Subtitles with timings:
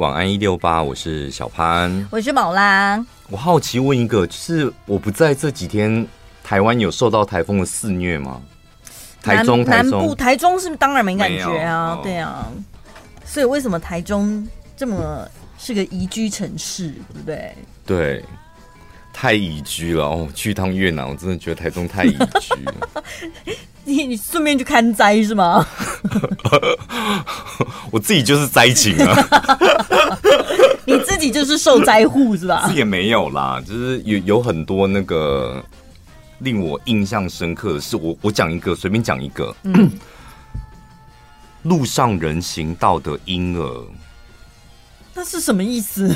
[0.00, 3.00] 晚安一六八，我是小潘，我是宝拉。
[3.30, 6.04] 我好奇问一个，就是我不在这几天，
[6.42, 8.42] 台湾有受到台风的肆虐吗？
[9.22, 11.92] 台中、台中南部、台中是当然没感觉啊？
[11.92, 12.50] 哦、对啊，
[13.24, 14.44] 所以为什么台中
[14.76, 15.28] 这么
[15.58, 17.54] 是个宜居城市，对不对？
[17.86, 18.24] 对，
[19.16, 20.28] 太宜居了哦！
[20.34, 22.74] 去一趟越南，我真的觉得台中太宜居了。
[23.86, 25.64] 你你顺便去看灾是吗？
[27.92, 29.14] 我自己就是灾情啊！
[30.84, 32.68] 你自己就是受灾户是吧？
[32.68, 35.64] 是也没有啦，就是有有很多那个
[36.40, 39.54] 令我印象深刻的是，我我讲一个，随便讲一个。
[39.62, 39.90] 嗯，
[41.62, 43.86] 路上人行道的婴儿，
[45.14, 46.14] 那是什么意思？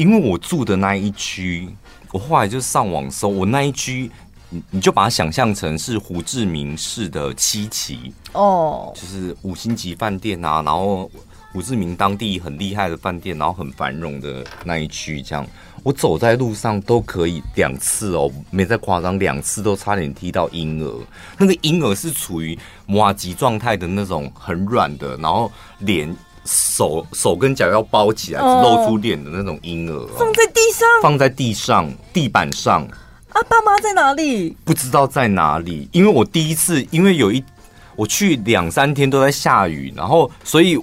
[0.00, 1.68] 因为我住的那一区，
[2.10, 4.10] 我后来就上网搜，我那一区。
[4.52, 11.08] 你你就把它想象成是胡志明市的七期哦，就是五星级饭店啊，然后
[11.52, 15.46] 胡志明当地很厉害的饭店，然后很繁荣的那一区，这样
[15.84, 21.00] 我走在路上都可以两次哦，没在夸张，两次都差点踢到婴儿。
[21.38, 25.48] 那个婴儿是处于麻糬状态的那种很软的，然后
[25.78, 26.12] 脸
[26.50, 32.82] 手手跟脚要包起来，只露出脸的那种婴儿，放在地上，放在地上地板上。
[33.28, 34.56] 啊，爸妈在哪里？
[34.64, 37.42] 不知道在哪里，因为我第一次，因为有一
[37.94, 40.76] 我去两三天都在下雨，然后所以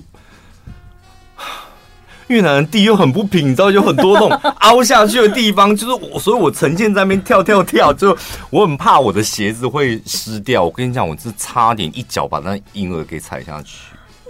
[2.28, 8.18] 越南的地又很不平，你知道有很多那种凹下去的地方，就是我，所以我呈现在那边跳跳跳，就
[8.50, 10.64] 我很怕我的鞋子会湿掉。
[10.64, 13.78] 我跟你讲，我是差点一脚把那婴儿给踩下去，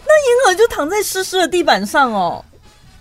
[0.08, 2.44] 那婴儿就躺在湿湿的地板上哦。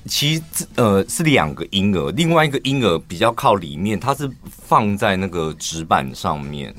[0.09, 6.75] 其实呃是两个婴儿，另外一个婴儿比较靠里面，它是放在那个纸板上面。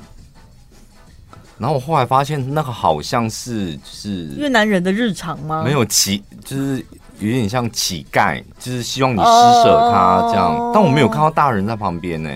[1.58, 5.62] 然后我后来发现，那个好像是就是越南人的日常吗？
[5.64, 6.78] 没有乞，就是
[7.18, 10.56] 有点像乞丐，就是希望你施舍他这样。
[10.56, 10.72] Oh.
[10.72, 12.30] 但我没有看到大人在旁边呢。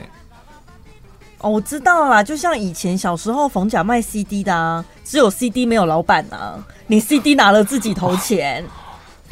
[1.42, 6.54] 哦，我知道啦，就像以前小时候逢甲卖 CD 的啊，只有 CD 没有老板啊，
[6.86, 8.62] 你 CD 拿了自己投钱。
[8.62, 8.70] Oh.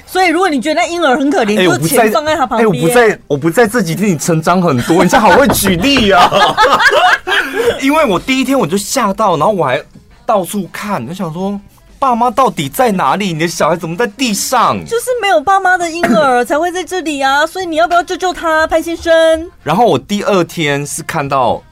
[0.06, 2.68] 所以，如果你觉得那婴儿很可怜，就钱放在他旁边。
[2.68, 6.28] 哎，我不在，我不在这几天，你成长很多，你这好会举例啊！
[7.80, 9.80] 因为我第一天我就吓到，然后我还
[10.26, 11.60] 到处看，我想说
[12.00, 13.32] 爸妈到底在哪里？
[13.32, 14.76] 你的小孩怎么在地上？
[14.84, 17.46] 就是没有爸妈的婴儿才会在这里啊！
[17.46, 19.48] 所以你要不要救救他，潘先生？
[19.62, 21.62] 然后我第二天是看到。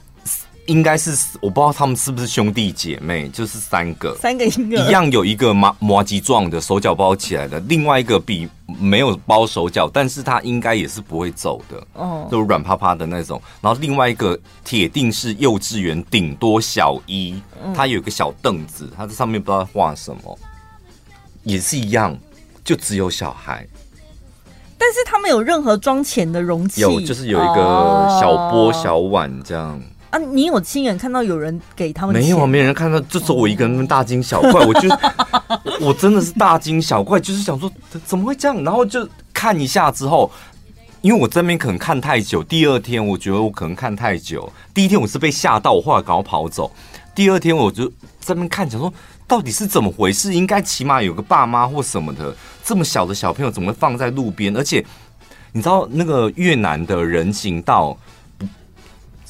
[0.68, 8.46] 应该是我不知道他们是不是兄弟姐妹，就是三个，三个一样，有一个麻麻吉状的手脚包起来的，另外一个比
[8.78, 13.40] 没有包手脚，但是他应该也是不会走的，哦，就软趴趴的那种。
[13.62, 17.40] 然后另外一个铁定是幼稚园，顶多小一，
[17.74, 20.38] 他有一个小凳子，他在上面不知道画什么，
[21.44, 22.14] 也是一样，
[22.62, 23.66] 就只有小孩，
[24.76, 29.80] 但是他们有任何装钱的容器，有就是有一个小钵小碗这样。
[30.10, 30.18] 啊！
[30.18, 32.14] 你有亲眼看到有人给他们？
[32.14, 34.64] 没有啊，没人看到，就只有我一个人大惊小怪。
[34.64, 34.88] 我就
[35.86, 37.70] 我真的是大惊小怪，就是想说
[38.06, 38.64] 怎么会这样？
[38.64, 40.30] 然后就看一下之后，
[41.02, 44.50] 因为我这边可能看太久，第二天我觉得我可能看太久。
[44.72, 46.72] 第一天我是被吓到，我后来赶快跑走。
[47.14, 48.92] 第二天我就这边看，想说
[49.26, 50.32] 到底是怎么回事？
[50.32, 52.34] 应该起码有个爸妈或什么的。
[52.64, 54.56] 这么小的小朋友怎么会放在路边？
[54.56, 54.84] 而且
[55.52, 57.96] 你知道那个越南的人行道？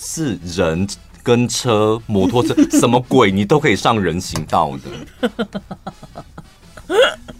[0.00, 0.86] 是人
[1.22, 4.84] 跟车、摩托车， 什么鬼你都可以上人行道的。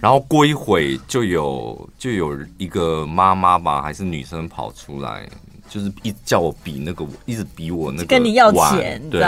[0.01, 5.27] 然后过一会就有就有一个妈妈吧，还是女生跑出来，
[5.69, 9.25] 就是一叫我比那个，一直比我那个跟你要钱，对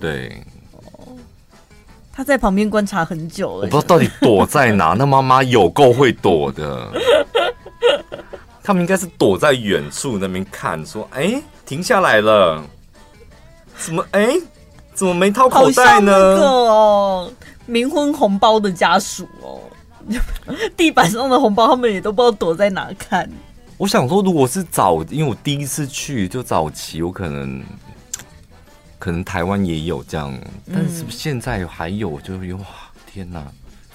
[0.00, 0.42] 对。
[2.12, 4.94] 他在旁边观察很久了，我不知道到底躲在哪。
[4.96, 6.92] 那妈妈有够会躲的，
[8.62, 12.62] 他们应该是躲在远处那边看，说：“哎。”停下来了，
[13.78, 14.28] 怎么哎？
[14.94, 16.12] 怎么没掏口袋呢？
[16.12, 17.32] 那个哦，
[17.68, 19.58] 冥婚红包的家属哦，
[20.76, 23.28] 地板上的红包他们也都不知道躲在哪看。
[23.76, 27.60] 我想说，如果是早，因为我第一次去就早期，我可能
[29.00, 30.32] 可能台湾也有这样，
[30.72, 32.20] 但是现在还有？
[32.20, 32.64] 就哇，
[33.12, 33.44] 天哪，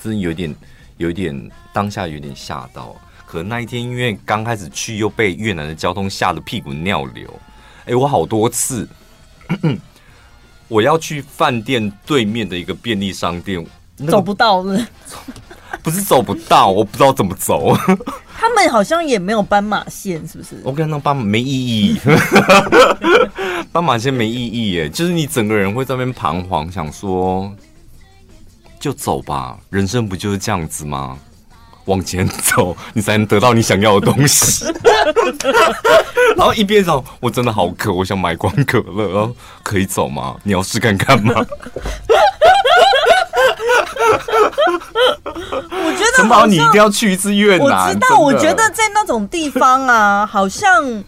[0.04, 0.54] 真的有点
[0.98, 2.94] 有点当下有点吓到。
[3.25, 7.31] 可能那一天因为刚开始去，又被越南的交通吓得屁滚尿流。
[7.89, 8.88] 哎、欸，我好多次，
[10.68, 13.65] 我要去饭店对面的一个便利商店，
[13.97, 14.88] 那个、走不到 了，
[15.81, 17.75] 不是走不到，我不知道怎么走。
[18.38, 20.62] 他们好像也没有斑马线，是不是？
[20.63, 22.00] 我跟他斑马没意义，
[23.74, 27.51] 斑马线没意义耶，就是你整个人会在那边彷徨，想说
[28.80, 31.18] 就走吧，人生不就是这样子吗？
[31.86, 34.63] 往前走，你才能得到你想要的东西。
[36.36, 39.08] 然后一边走，我真的好渴，我想买罐可乐。
[39.14, 40.36] 然后可以走吗？
[40.44, 41.34] 你要试看看吗？
[45.72, 47.88] 我觉得陈宝，你一定要去一次越南。
[47.88, 51.04] 我知道，我觉得在那种地方啊，好像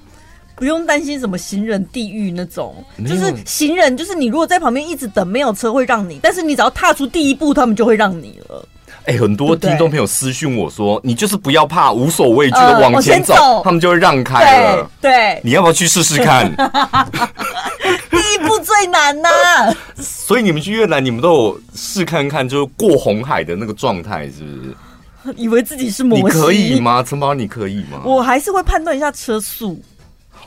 [0.56, 2.83] 不用担心什么行人地狱那种。
[3.07, 8.65] 就是行人，就是你如果在旁边一直等，没有车会让你，但是你只要踏出第一步，他们就会让你了。
[9.06, 14.89] 哎、欸，很多听众朋友私讯我说，你就是不要怕，无所畏惧的往前走，呃、走他们就会让开了。
[15.01, 16.48] 对，对你要不要去试试看？
[18.12, 19.74] 第一步最难呐、啊。
[19.98, 25.36] 所以你们去越南，你们都有试看看，就是过红海的那个状态，是不是？
[25.36, 26.24] 以为自己是摩西？
[26.24, 27.01] 你可以吗？
[27.01, 28.01] 陈宝，你可以吗？
[28.06, 29.81] 我还是会判断一下车速。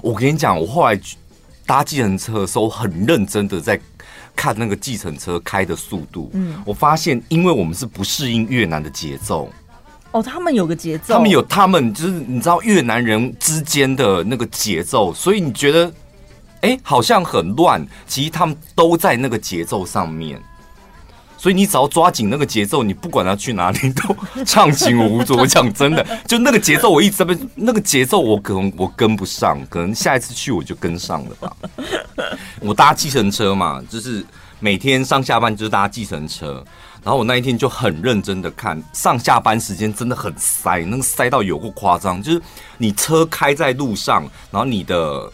[0.01, 0.99] 我跟你讲，我后来
[1.67, 3.81] 搭计程车的时候，很认真的在。
[4.37, 9.51] 看那个计程车开的速度，嗯，我发现，因为我们是不适应越南的节奏，
[10.11, 15.93] 哦，他们有个节奏，他们有他们就是你知道越南人之间的那个节奏，所以你觉得，
[16.63, 20.41] 哎，好像很乱，其实他们都在那个节奏上面。
[21.45, 25.37] 所以你只要抓紧那个节奏，你不管他去哪里都畅行无阻。
[25.37, 31.55] 我讲真的， 就那个节奏，我一直在被那个节奏，我可能我跟不上，可能下一次去我就跟上了吧。
[32.61, 34.25] 我搭计程车嘛，就是
[34.59, 36.65] 每天上下班就是搭计程车，
[37.03, 42.41] 然后我那一天就很认真的看上下班时间真的很塞，那个塞到有够夸张，就是
[42.79, 45.31] 你车开在路上，然后你的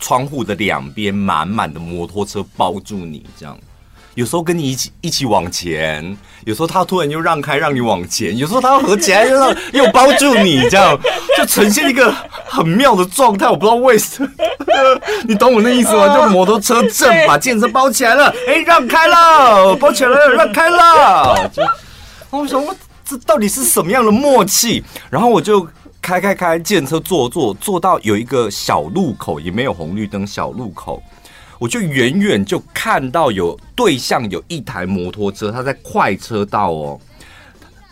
[0.00, 3.56] 窗户的两边满满的摩托车包住你这样。
[4.14, 10.98] 有时候跟你一起一起往前，有时候他突然又让开让你往前，有时候他要合起来又让又包住你，这样
[11.36, 12.14] 就呈现一个
[12.46, 13.48] 很妙的状态。
[13.48, 14.30] 我不知道为什么，
[15.26, 16.14] 你懂我那意思吗？
[16.14, 21.50] 就摩托车正把健身包起来了， 哎，让开了，包起来了，让开了。
[21.52, 21.62] 就
[22.30, 22.74] 我想我
[23.04, 24.84] 这到底是什么样的默契？
[25.10, 25.66] 然后我就
[26.00, 31.02] 开开开健车坐坐坐到有一个小路口，也没有红绿灯，小路口。
[31.64, 37.00] 我就远远就看到有对向有一台摩托车，他在快车道哦，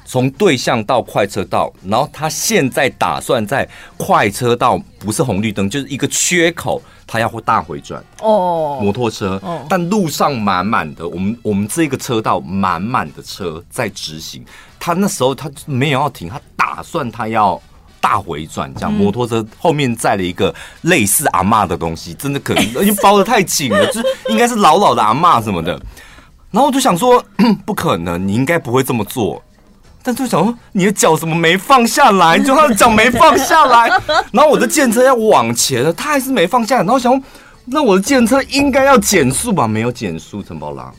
[0.05, 3.67] 从对向到快车道，然后他现在打算在
[3.97, 9.41] 快车道，不是红绿灯，就是一个缺口，他要大回转哦，摩托车，
[9.71, 14.45] 但路上满满的，我们我们这个车道满满的车在直行，
[14.79, 17.59] 他那时候他没有要停，他打算他要。
[18.03, 20.53] 大回转，这样摩托车后面载了一个
[20.83, 25.81] 类似阿嬷的东西，真的可能因为包的太紧了，就是应该是老老的阿嬷什么的。
[26.51, 27.25] 然后我就想说，
[27.65, 29.41] 不可能，你应该不会这么做。
[30.03, 32.37] 但就想说，你的脚怎么没放下来？
[32.37, 33.89] 就他的脚没放下来。
[34.33, 36.83] 然后我的电车要往前了，他还是没放下来。
[36.83, 37.23] 然后想说，
[37.67, 39.69] 那我的电车应该要减速吧？
[39.69, 40.93] 没有减速，陈宝拉，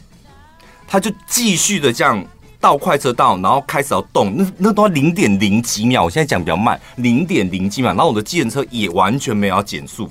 [0.88, 2.24] 他就继续的这样。
[2.64, 6.06] 到快车道，然后开始要动，那那都要零点零几秒。
[6.06, 7.92] 我现在讲比较慢，零点零几秒。
[7.92, 10.10] 然后我的计程车也完全没有要减速。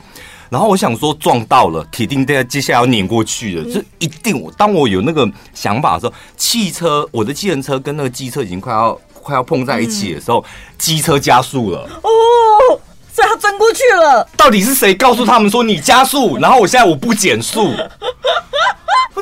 [0.51, 4.47] 然后我想说撞到了，铁定在接下来要碾过去的，就一定。
[4.55, 10.45] 当我有那个想法的时候，汽车，我的计程车跟那个机车已经快要快要碰在一起的时候，
[10.77, 11.89] 机车加速了。
[12.03, 12.79] 哦，
[13.15, 14.27] 所以他钻过去了。
[14.37, 16.39] 到底是谁告诉他们说你加速？
[16.39, 17.73] 然后我现在我不减速。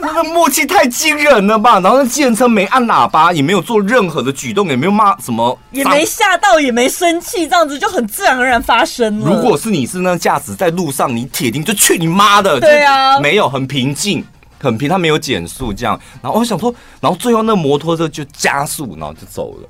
[0.03, 1.79] 那个默契太惊人了吧！
[1.81, 9.27] 然后那计程车没按喇叭，也没有做任何的举动，也没有骂什么，也没吓到，也没生气，这样子就很自然而然发生了。
[9.31, 12.59] 如果是你是那驾驶在路上，你铁定就去你妈的！
[12.59, 14.25] 对啊，没有很平静，
[14.59, 16.01] 很平，他没有减速这样。
[16.23, 19.69] 然后我想说，然后最后那摩托车就加速，然后就走了。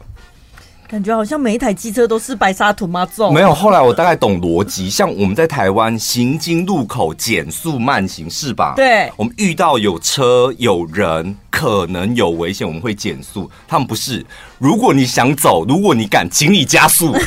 [0.90, 3.30] 感觉好像每一台机车都是白沙屯妈祖。
[3.30, 4.90] 没有，后来我大概懂逻辑。
[4.90, 8.73] 像我们在台湾行经路口减速慢行是吧？
[8.75, 9.09] 对。
[9.14, 13.49] 我们遇到有车有人可能有危险，我们会减速。
[13.68, 14.26] 他们不是，
[14.59, 17.14] 如果你想走，如果你敢，请你加速。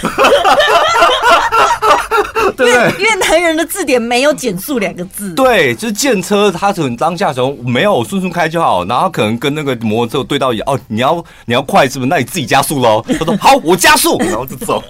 [2.56, 2.70] 对，
[3.00, 5.34] 越南人的字典没有减速两个字。
[5.34, 8.86] 对，就是见车，他可能当下的时候没有，我顺顺开就好。
[8.86, 12.10] 然后可能跟那个摩托车对到眼，哦，你要你要快是不是？
[12.10, 13.04] 那你自己加速喽。
[13.20, 14.84] 他说好，我加速，然后就走。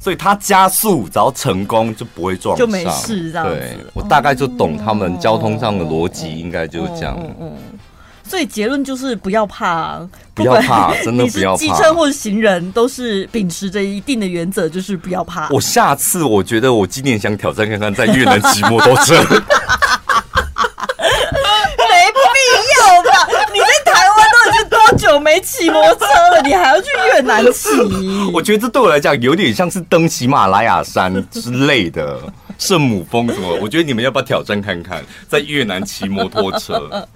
[0.00, 3.56] 所以他加速，只要成功就不会撞上，就没事这样子。
[3.56, 7.16] 对，我大概就懂他们交通上的逻辑，应该就是这样。
[7.18, 7.75] 嗯嗯。
[8.28, 10.00] 所以结论就是不要怕，
[10.34, 11.56] 不要怕， 真的不要怕。
[11.58, 15.48] 机车或者行人都是秉持着一定的原则，就是不要怕。
[15.54, 19.14] 我下次我觉得我今年想挑战看看在越南骑摩托车。
[21.78, 22.18] 没必
[22.80, 23.28] 要吧？
[23.52, 26.42] 你在台湾都已经多久没骑摩托车了？
[26.44, 27.68] 你还要去越南骑？
[28.32, 32.20] 我觉得这对我来讲有点像是登喜马拉雅山之类的
[32.58, 33.56] 圣母峰什么？
[33.60, 37.08] 我觉得你们要不要挑战看看在越南骑摩托车？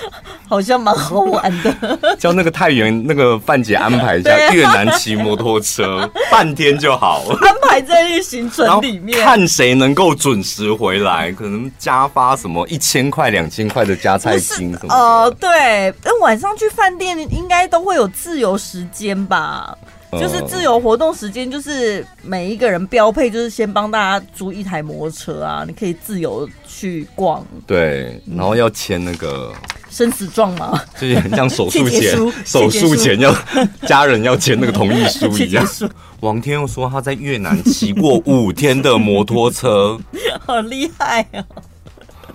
[0.48, 1.98] 好像蛮好玩的。
[2.18, 14.94] 叫那个太原那个范姐安排一下越南骑摩托车，半天就好，安排在那个行程里面，看谁能够准时回来，可能加发什么一千块、两千块的加菜金什么。
[14.94, 19.76] 呃，对，那晚上去饭店应该都会有自由时间吧？
[20.12, 27.44] 就是自由活动时间，就是每一个人标配，就是先帮大家租一台摩托车啊，你可以自由去逛。
[27.66, 29.52] 对，然后要签那个
[29.96, 33.34] 生死状嘛，就是很像手术 前，手术前要
[33.88, 35.66] 家人要签那个同意书一样。
[36.20, 39.98] 王天佑说他在越南骑过五天的摩托车，
[40.46, 41.42] 好厉害啊！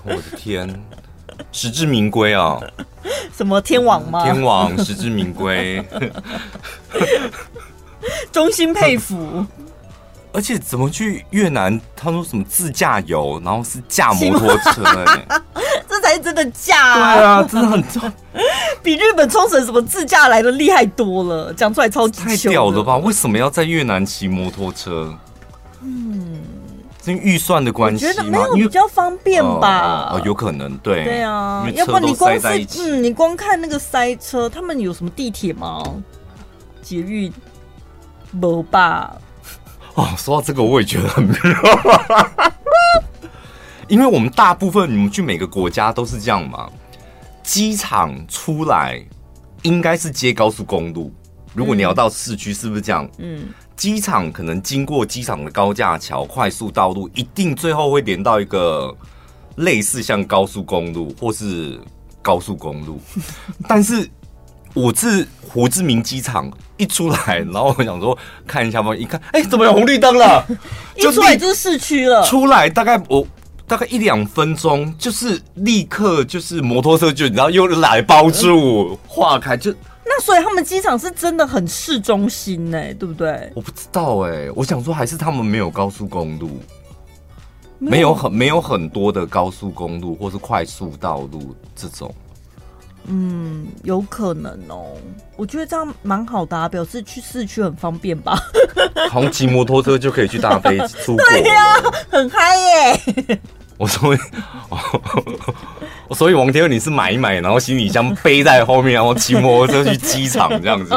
[0.04, 0.68] 我的天，
[1.52, 2.60] 实至名归啊！
[3.36, 4.24] 什么天王吗？
[4.24, 5.84] 天王实至名归。
[8.32, 9.46] 衷心佩服，
[10.32, 11.80] 而且怎么去越南？
[11.96, 15.61] 他说什么自驾游，然后是驾摩托车，欸，这
[16.12, 17.16] 才是真的假啊！
[17.16, 18.12] 对啊，真的很重，
[18.84, 21.54] 比日本冲绳什么自驾来的厉害多了。
[21.54, 22.98] 讲出来超级太屌了吧？
[22.98, 25.14] 为什么要在越南骑摩托车？
[25.82, 26.42] 嗯，
[27.04, 28.12] 是预算的关系吗？
[28.12, 30.12] 觉得没有比较方便吧？
[30.14, 32.48] 哦，有可能，对对啊，要不然你光是
[32.80, 35.82] 嗯，你光看那个塞车，他们有什么地铁吗？
[36.82, 37.32] 捷运？
[38.32, 39.16] 没吧？
[39.96, 41.38] 哦，说到这个，我也觉得很妙，
[43.92, 46.70] 因为我们大部分你们去每个国家都是这样嘛。
[47.44, 48.98] 机场出来
[49.64, 51.12] 应该是接高速公路，
[51.54, 53.06] 如果你要到市区，是不是这样？
[53.18, 58.96] 嗯，机场可能经过机场的高架桥、快速道路，一定最后会连到一个
[59.58, 61.78] 类似像高速公路或是
[62.22, 62.98] 高速公路，
[63.68, 64.10] 但是。
[64.74, 68.18] 我自胡志明机场一出来，然后我想说
[68.48, 70.48] 看一下吧，一看，哎、欸，怎么有红绿灯了？
[70.96, 72.24] 一出来就是市区了。
[72.24, 73.28] 出来大概我
[73.72, 79.72] 大概一两分钟，就是立刻就是摩托车就然后又来包住化开就。
[80.04, 83.50] 那所以他们机场是真的很市中心呢、欸，对不对？
[83.56, 86.60] 我不知道哎、欸，我想说还是他们没有高速公路，
[87.80, 92.14] 没有很没有很多的高速公路或是快速道路这种。
[93.06, 94.98] 嗯，有可能哦。
[95.38, 98.38] 我觉得这样蛮好的啊，表示去市区很方便吧。
[99.10, 101.26] 好像骑摩托车就可以去搭飞机 出国。
[101.26, 103.42] 对呀、啊，很嗨耶！
[103.82, 104.18] 我所以，
[106.14, 110.92] 所以王天佑，你是买一买，然后行李箱背在后面，然后骑摩托车去机场这样子，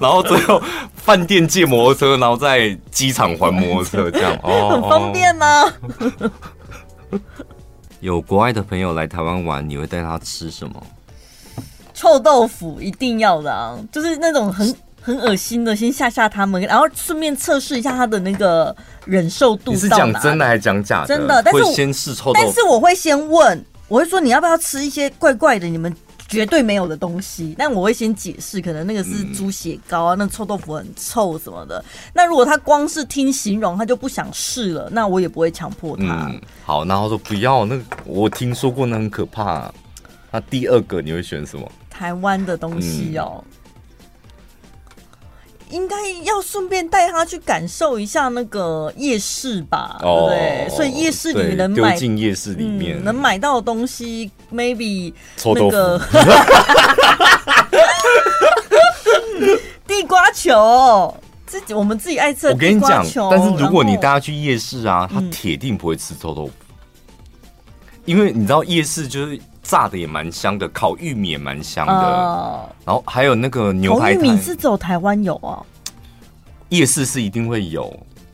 [0.00, 0.62] 然后最后
[0.94, 5.46] 饭店借摩托车，然后在机场还摩托车，这样哦，很方便吗？
[7.98, 10.80] 有国外的朋友来台湾玩，你会带他吃什么？
[11.92, 14.72] 臭豆腐一定要的啊，就是那种很
[15.02, 19.72] 很恶心的，先吓吓他们，然后顺便测试一下他的那个忍受度。
[19.72, 21.08] 你是讲真的还是讲假的？
[21.08, 22.40] 真的，但是会先试臭豆腐。
[22.40, 25.66] 但是我会先问，我会说你要不要吃一些怪怪的？
[25.66, 25.94] 你们。
[26.28, 31.84] 绝对没有的东西，但我会先解释，可能那个是猪血糕啊，嗯、那臭豆腐很臭什么的。
[32.14, 36.30] 那如果他光是听形容，他就不想试了，那我也不会强迫他。
[36.30, 39.74] 嗯，好，然后说不要那个，我听说过那很可怕、啊。
[40.30, 41.70] 那第二个你会选什么？
[41.90, 43.44] 台湾的东西哦。
[43.46, 43.58] 嗯
[45.72, 50.76] 应该要顺便带他去感受一下那个夜市吧，哦、对不对？
[50.76, 55.12] 所以夜市里能买进夜市里面、嗯、能买到的东西，maybe
[55.42, 55.98] 那个
[59.86, 62.48] 地瓜球，自己我们自己爱吃。
[62.48, 69.40] 我跟你讲，但是如果你带他去夜市啊，他铁定不会吃臭豆腐，嗯、因为你知道夜市就是。
[69.72, 74.14] 炸的也蛮香的，烤玉米也蛮香的，呃、然后还有那个牛排。
[74.14, 75.64] 烤玉米是只有台湾有哦？
[76.68, 77.84] 夜市是一定会有，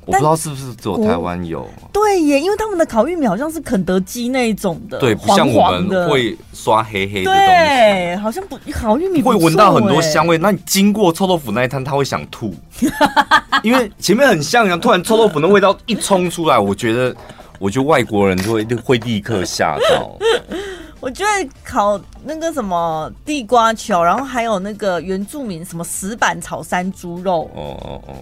[0.05, 1.65] 我不知道是不是只有台湾有。
[1.93, 7.47] 对耶，因为他们的烤玉米好像是肯德基那一种的，对，不像我们会刷黑黑的东西。
[7.47, 10.37] 对，好像不烤玉米会闻到很多香味。
[10.39, 12.53] 那你经过臭豆腐那一摊，他会想吐，
[13.63, 17.15] 因为前面很香，然后突然臭豆腐的味道一冲出来，我觉得，
[17.61, 20.19] 我觉得外国人就会会立刻吓到。
[21.01, 28.15] 我觉得烤那个什么地瓜球，然后还有那个原住民什么石板炒山猪肉，哦哦哦，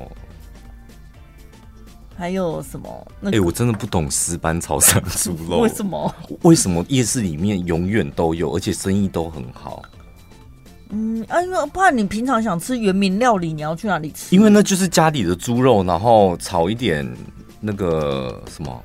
[2.17, 2.89] 还有什么？
[2.89, 6.15] 哎、那个，欸，我真的不懂石板炒山猪肉， 为什么？
[6.43, 9.83] 为什么夜市里面永远都有，而且生意都很好？
[10.91, 14.37] 嗯，啊，因为不然你平常想吃原民料理，你要去哪里吃？
[14.37, 17.11] 因为那就是家里的猪肉，然后炒一点
[17.59, 18.83] 那个什么。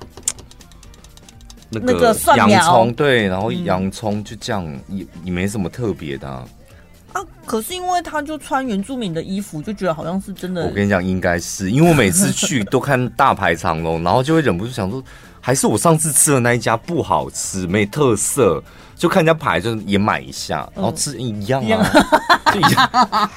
[1.71, 6.27] 那个洋葱对，然后洋葱就这样，也也没什么特别的。
[6.27, 10.63] 啊，可是因为他就穿原住民的衣服，就觉得好像是真的。
[10.63, 15.03] 我跟你讲，应该是因为我每次去 都看大排长龙，然后就会忍不住想说，
[15.39, 18.63] 还是我上次吃的那一家不好吃，没特色，
[18.95, 21.91] 就看人家排就也买一下，然后吃一样啊，
[22.53, 23.29] 嗯、一样，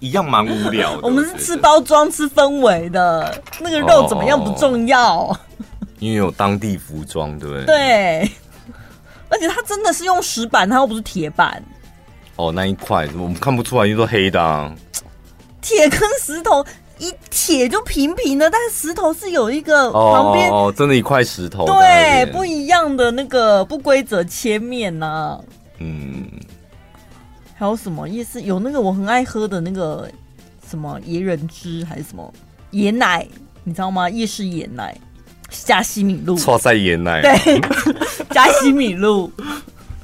[0.00, 1.02] 一样蛮无聊的。
[1.02, 5.40] 我们是吃包装、吃氛围的，那个肉怎么样不重要，哦、
[6.02, 7.64] 因为有当地服装，对不对？
[7.64, 8.30] 对，
[9.28, 11.62] 而且它真的是用石板，它又不是铁板。
[12.34, 14.74] 哦，那一块我们看不出来，因为都黑的啊。
[15.60, 16.66] 铁跟石头
[16.98, 25.40] 一铁就平平的，但是石头是有一个旁边哦，真的一块石头，对，不一样的那个不规则切面呐、啊。
[25.78, 26.26] 嗯，
[27.54, 28.42] 还有什么意思？
[28.42, 30.10] 有那个我很爱喝的那个
[30.68, 32.34] 什么椰仁汁还是什么
[32.72, 33.24] 椰奶，
[33.62, 34.10] 你知道吗？
[34.10, 34.98] 夜市椰奶
[35.64, 37.60] 加西米露，剉赛椰奶，对，
[38.30, 39.30] 加西米露。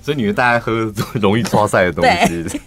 [0.02, 0.72] 所以你们大家喝
[1.14, 2.60] 容易剉赛的东西，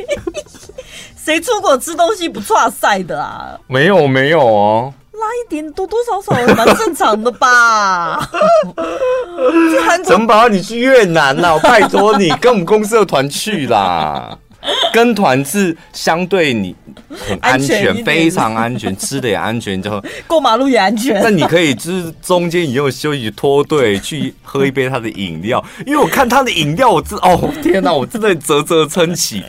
[1.23, 3.57] 谁出国吃东西不剉赛的啊？
[3.67, 8.29] 没有没有哦，拉一点多多少少蛮正常的吧？
[10.05, 11.57] 怎么把你去越南了？
[11.59, 14.37] 拜托你跟我们公司的团去啦。
[14.93, 16.75] 跟团是相对你
[17.09, 21.21] 很安全，安全非常安全，吃的也安全，就 过马路也安全。
[21.21, 29.43] 那你可以就是中间也有休息脱队去喝一杯他的饮料，因为我看他的饮料，我真哦天哪，我真的啧啧称奇。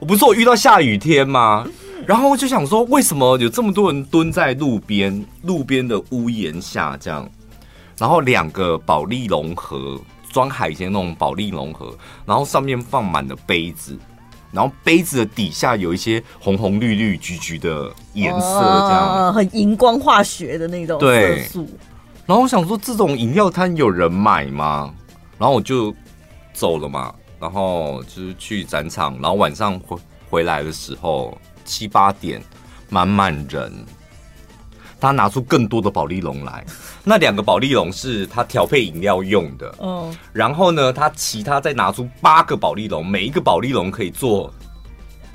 [0.00, 1.66] 我不是我遇到下雨天吗？
[2.06, 7.28] 然后我就想说，为什么有这么多人蹲在路边路边的屋檐下这样？
[7.96, 9.98] 然后两个保利龙盒
[10.30, 13.96] 装海鲜那种保利龙盒，然后上面放满了杯子。
[14.54, 21.68] 然后杯子的底下有一些红红绿绿橘橘的颜色，这样、哦、很荧光化学的那种色素。
[22.24, 24.94] 然后我想说，这种饮料摊有人买吗？
[25.36, 25.92] 然后我就
[26.52, 27.12] 走了嘛。
[27.40, 29.98] 然后就是去展场，然后晚上回
[30.30, 32.40] 回来的时候七八点，
[32.88, 33.70] 满满人。
[35.04, 36.64] 他拿出更多的保利龙来，
[37.04, 39.74] 那两个保利龙是他调配饮料用的。
[39.78, 44.50] 嗯，然后呢，他其他再拿出八个保利龙，每一个保利龙可以坐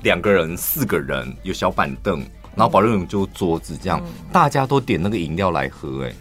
[0.02, 2.18] 两个人、四个人，有小板凳，
[2.56, 6.04] 然后保利龙就桌子这样，大家都点那个饮料来喝。
[6.04, 6.12] 哎，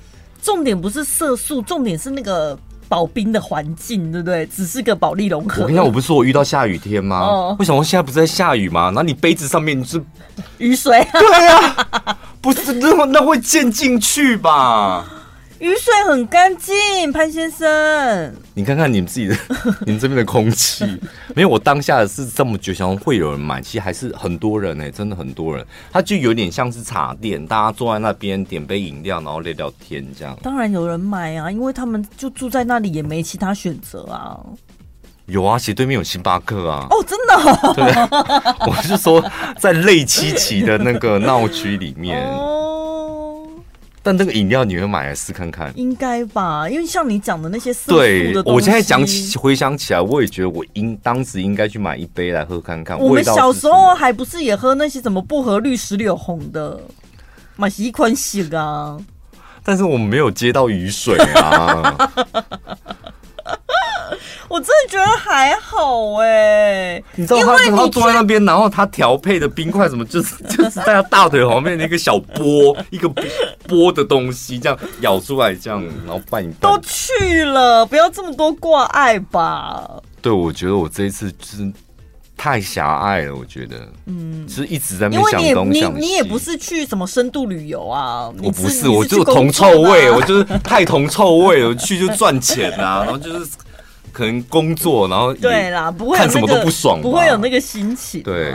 [0.44, 2.56] 重点不是色素，重点是那个
[2.88, 4.46] 保冰的环境，对不对？
[4.46, 5.44] 只是个保利龙。
[5.44, 7.22] 我跟你讲，我不是说我遇到下雨天吗？
[7.22, 8.90] 哦，为什么现在不是在下雨吗？
[8.90, 10.00] 然后你杯子上面是
[10.60, 11.04] 雨水。
[11.12, 12.18] 对呀。
[12.42, 15.06] 不是，那那会溅进去吧？
[15.60, 18.34] 雨水很干净，潘先生。
[18.54, 19.36] 你看看你们自己的，
[19.86, 20.86] 你们这边的空气，
[21.36, 25.66] 没有我当下的是这么久，想会有人买，其实还是很多人呢、欸，真的很多人。
[25.92, 30.38] 他就有点像是茶店，大家坐在那边点杯饮料，然后聊聊天这样。
[30.42, 34.40] 当然有人买啊，因为他们就住在那里，也没其他选择啊。
[35.30, 36.88] 有啊，斜对面有星巴克啊。
[36.90, 37.74] 哦，真的、哦。
[37.74, 37.86] 对，
[38.68, 39.24] 我是说
[39.58, 42.28] 在泪七期的那个闹区里面。
[42.28, 42.58] 哦。
[44.02, 45.72] 但那个饮料你会买来试看看？
[45.76, 52.98] 应该吧，因为像你讲的那些色素的东西，对，我现在讲起回想起来，我也觉得我应当时应该去买一杯来喝看看。
[52.98, 56.80] 我们小时候还不是也喝那些什么薄荷绿、石榴红的，
[57.58, 58.98] 买一款洗啊。
[59.64, 61.94] 但是我们没有接到雨水啊。
[64.50, 66.28] 我真的觉得还好哎、
[66.96, 73.08] 欸，你知道他他坐在那边，然后他调配的冰块什么，就是 就是在他大腿旁边的一个小波，一个
[73.68, 76.62] 波的东西，这样咬出来，这样然后拌一拌。
[76.62, 79.88] 都去了，不要这么多挂碍吧。
[80.20, 81.72] 对，我觉得我这一次就是
[82.36, 86.00] 太狭隘了，我觉得，嗯，就是一直在那边想东想西。
[86.00, 88.32] 你你也不是去什么深度旅游啊？
[88.42, 93.52] 我不是，我就铜臭味，我就是太铜臭味，我去就赚钱啊，然后就是。
[94.12, 98.22] 可能工作，然后对啦，不会看什么都不爽，不会有那个心情。
[98.24, 98.54] 对，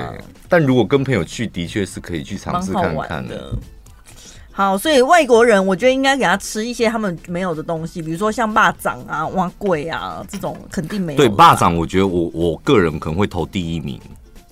[0.48, 3.52] 但如果跟朋友去，的确是可以去尝试看看的。
[4.52, 11.16] 好，所以外国人，我觉得应该给他吃一些他们没有的东西，比如说像蚂蚱啊、碗粿啊这种，肯定没有。
[11.16, 14.00] 对，蚂蚱，我觉得我我个人可能会投第一名，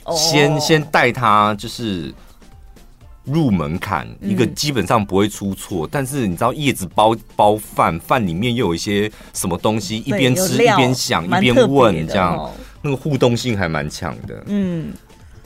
[0.04, 2.12] 哦、先先带他就是。
[3.24, 14.42] 入门槛一个基本上不会出错，嗯、但是你知道叶子包包饭，饭里面又有一些什么东西，一边吃一边想一边问，这样那个互动性还蛮强的。
[14.46, 14.92] 嗯，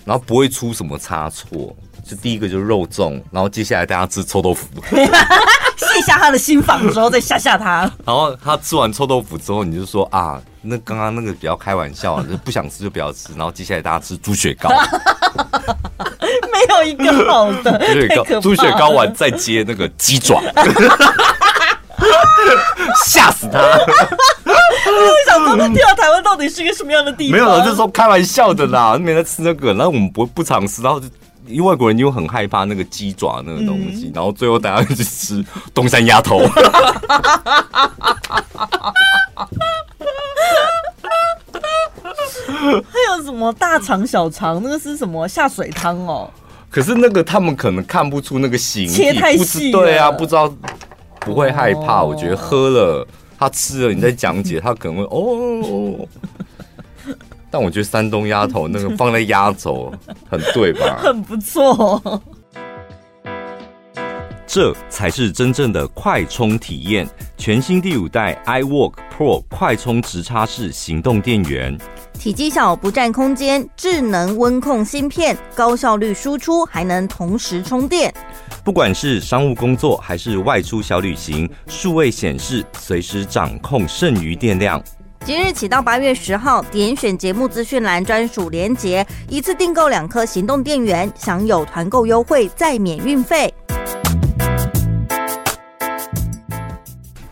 [0.05, 1.77] 然后不会出什么差错。
[2.09, 7.91] 就第一个就是肉粽，然后接下来大家吃臭豆腐， 卸下他的心防之后再吓吓他。
[8.05, 13.31] 然后他吃完臭豆腐之后，你就说啊，那刚刚那个比较开玩笑，就不想吃就不要吃。
[13.37, 14.71] 然后接下来大家吃猪血糕。
[16.53, 20.41] 没有一个好的，猪血糕，猪血糕完再接那个鸡爪，
[23.05, 23.59] 吓死他！
[23.59, 23.67] 我
[25.27, 27.33] 想说，天啊，台湾到底是一个什么样的地方？
[27.33, 31.07] 没有了，就是说开玩笑的啦，没在吃那个，然后我们不不常吃，然后就
[31.47, 36.41] 因为外国人就很害怕那个鸡爪那个东西，嗯、然后最后大家就去吃东山鸭头。
[42.57, 44.61] 还有什么大肠小肠？
[44.63, 46.31] 那个是什么下水汤哦？
[46.69, 50.53] 可是那个他们可能看不出那个形体，切太细，对啊，不知道
[51.21, 52.03] 不会害怕。
[52.03, 53.07] 哦、我觉得喝了
[53.39, 56.07] 他吃了，你再讲解，他可能会哦。
[57.57, 59.91] 但我觉得山东鸭头那个放在压轴
[60.31, 60.99] 很对吧？
[61.03, 62.23] 很不错。
[64.47, 67.09] 这才是真正的快充体验。
[67.39, 71.75] 全新第五代 iWork Pro 快充直插式行动电源，
[72.19, 78.13] 体积小不占空间，智能温控芯片，高效率输出，还能同时充电。
[78.63, 84.83] 不管是商务工作还是外出小旅行，数位显示随时掌控剩余电量。
[85.27, 93.53] 即日起到八月十号，点选节目资讯栏专属连结，一次订购两颗行动电源，享有团购优惠，再免运费。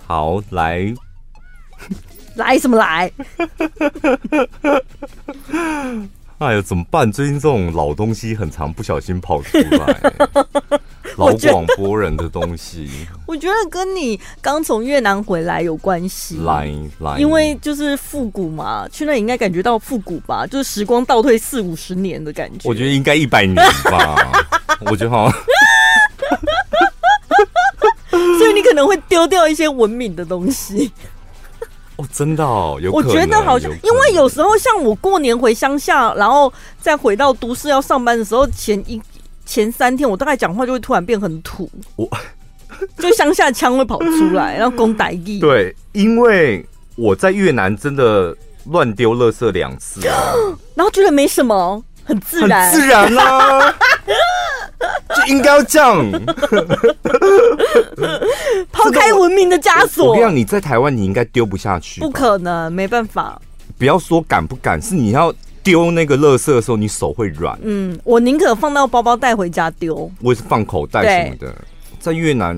[0.09, 0.92] 好，来，
[2.35, 3.12] 来什么来？
[6.38, 7.12] 哎呀，怎么办？
[7.12, 10.12] 最近这种老东西很常不小心跑出来，
[11.16, 12.88] 老广播人的东西。
[13.27, 16.38] 我觉得跟你刚从越南回来有关系。
[16.44, 22.68] 来来，因为就是复古嘛，去那里应该感觉到复古吧，就是时光倒退四五十年的感觉。
[22.68, 24.44] 我觉得应该一百年吧，
[24.87, 25.38] 我觉得好像。
[28.38, 30.92] 所以你可能会丢掉一些文明的东西
[31.96, 32.92] 哦，真的哦，有。
[32.92, 39.00] 我觉得好像，因为有时候像我过年回乡下，然后再回到都市要上班的时候，前一
[39.46, 42.09] 前三天我大概讲话就会突然变很土，我
[42.98, 45.38] 就乡下腔会跑出来，然后攻台语。
[45.40, 46.64] 对，因为
[46.96, 48.37] 我在越南真的
[48.70, 50.33] 乱丢垃圾两次啊，
[50.74, 53.74] 然后觉得没什么，很自然，自然啊。
[55.16, 56.11] 就应该要这样，
[58.70, 60.09] 抛开文明的枷锁。
[60.09, 63.40] 我跟你讲，你在台湾你应该丢不下去，不可能，没办法。
[63.78, 65.33] 不要说敢不敢，是你要
[65.64, 67.59] 丢那个垃圾的时候，你手会软。
[67.62, 70.09] 嗯，我宁可放到包包带回家丢。
[70.20, 71.53] 我也是放口袋什么的。
[71.98, 72.57] 在越南，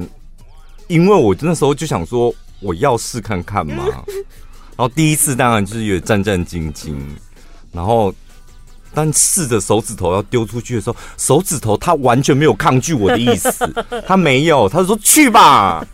[0.89, 3.85] 因为我那时候就想说，我要试看看嘛。
[4.77, 6.95] 然后第一次当然就是有战战兢兢，
[7.73, 8.13] 然后。
[8.95, 13.51] 但试着手指头要丢出去的时候，手指头他完全没有抗拒我的意思，
[14.09, 15.85] 他没有，他就说去吧，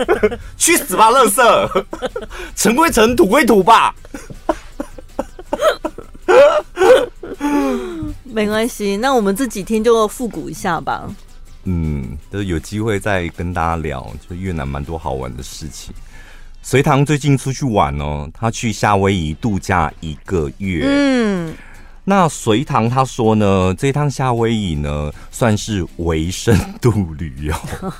[0.57, 1.85] 去死吧，垃圾，
[2.55, 3.93] 尘归尘，土归土吧。
[8.25, 11.09] 没关系，那我们这几天就复古一下吧。
[11.65, 15.95] 嗯，就是有机会再跟大家聊，就越南蛮多好玩的事情。
[16.63, 20.85] 隋唐最近出去玩哦，他去夏威夷度假一个月。
[20.87, 21.55] 嗯。
[22.05, 27.55] 那隋唐他说呢，这趟夏威夷呢算是维深度旅游。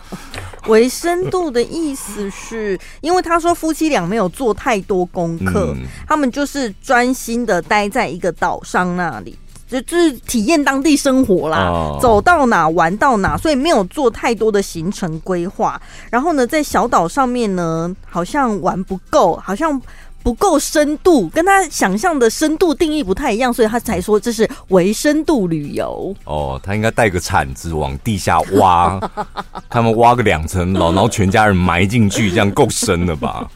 [0.67, 9.39] 维深度的意思是因为他说夫妻俩没有做太多功课，嗯、他们就是专心的待在一个岛上那里，
[9.69, 15.81] 就就是体验当地生活啦，哦、走到哪玩到哪，所以没有做太多的行程规划。
[16.11, 19.81] 然后呢，在小岛上面呢，好像玩不够，好像。
[20.23, 26.15] 不够深度，跟他想象的深度定义不太一样，所以他才说这是微深度旅游。
[26.25, 29.01] 哦，他应该带个铲子往地下挖，
[29.69, 33.51] 他们挖个两层楼，然后全家人埋进去，这样够深了吧？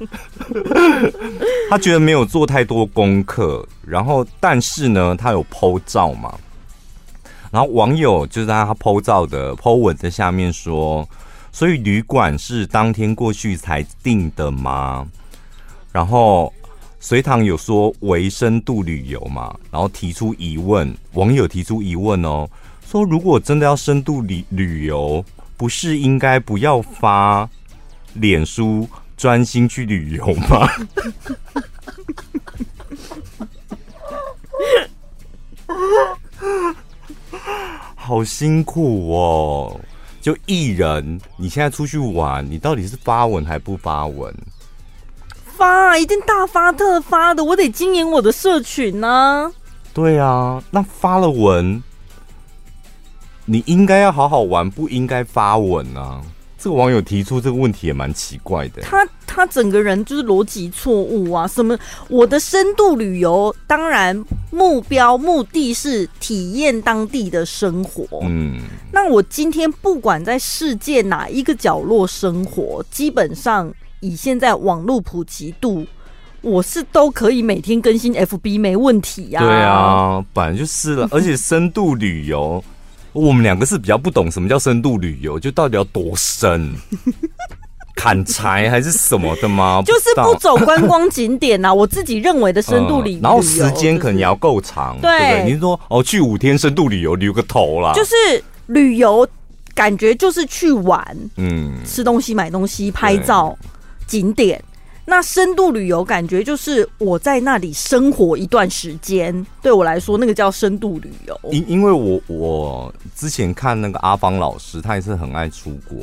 [1.71, 6.35] 他觉得没有做太多功课，然后但是呢，他有 po 照嘛，
[7.51, 11.09] 然后网友就在他 po 照的 po 文在下面说，
[11.53, 15.07] 所以旅馆是当天过去才订的吗？
[15.97, 16.53] 然后
[17.01, 22.47] 隋唐有说微深度旅游嘛，然后提出疑问，网友提出疑问哦，
[22.87, 25.25] 说如果真的要深度旅旅游，
[25.57, 27.49] 不是应该不要发
[28.13, 30.69] 脸书，专心去旅游吗？
[37.95, 39.81] 好辛苦哦，
[40.21, 44.31] 就艺人，你现在出去玩，你到底是发文还不发文？
[45.57, 49.53] 发一定大发特发的，我得经营我的社群呢、啊。
[49.95, 51.83] 对啊，那发了文，
[53.47, 56.21] 你应该要好好玩，不应该发文啊。
[56.59, 58.83] 这个网友提出这个问题也蛮奇怪的。
[58.83, 61.47] 他他整个人就是逻辑错误啊！
[61.47, 61.79] 什么？
[62.09, 68.07] 我的深度旅游，当然目标目的是体验当地的生活。
[68.23, 68.61] 嗯，
[68.93, 73.73] 那我今天不管在世界哪一个角落生活，基本上。
[74.01, 75.87] 以现在网络普及度，
[76.41, 79.41] 我是都可以每天更新 FB 没问题呀。
[79.41, 81.09] 对啊，本来就是了。
[81.11, 82.63] 而且深度旅游，
[83.13, 86.73] 我们两个是比较不懂什么叫深度旅游，就到底要多深，
[87.97, 89.83] 砍柴还是什么的吗？
[89.87, 91.73] 就是不走观光景点呐。
[91.73, 94.99] 我自己认为的深度旅游，然后时间可能也要够长。
[95.01, 97.95] 对，你说哦，去五天深度旅游，旅个头啦。
[97.95, 98.15] 就是
[98.67, 99.27] 旅游，
[99.75, 101.03] 感觉就是去玩，
[101.37, 103.57] 嗯，吃东西、买东西、拍照、
[104.07, 104.63] 景点。
[105.09, 111.41] 那深度旅游感觉就是我在那里生活一段时间，对我来说那个叫深度旅游。
[111.53, 115.97] 因因为我我之前看那个阿芳老师，她也是很爱出国，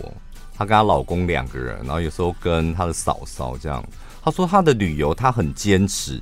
[0.56, 3.84] 她跟她老公两个人，然后有时候跟她的嫂嫂这样。
[4.24, 6.22] 她说她的旅游她很坚持，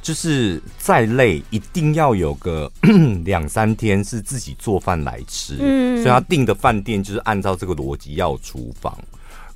[0.00, 2.72] 就是再累一定要有个
[3.26, 8.98] 两三天是自己做饭来吃，嗯，所以她订的饭店就是按照这个逻辑要厨房。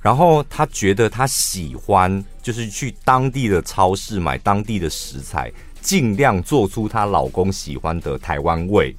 [0.01, 8.95] 然后她觉得她喜欢，就是去当地的超市买当地的食材，尽量做出她老公喜欢的台湾味。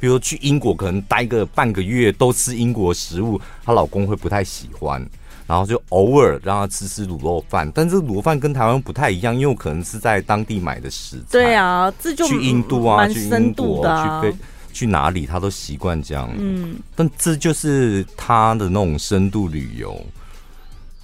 [0.00, 5.04] 比如去英国，可能待个半个月都吃英国食物，她老公会不太喜欢。
[5.46, 11.24] 然后就偶尔让她吃吃卤肉饭，但是卤肉饭跟台湾不太一样，因为我可能是在当地买的食材。
[11.30, 14.36] 对啊，这就去印度啊，去英国啊，去飞
[14.72, 16.30] 去哪里，他都习惯这样。
[16.38, 20.02] 嗯，但这就是他的那种深度旅游。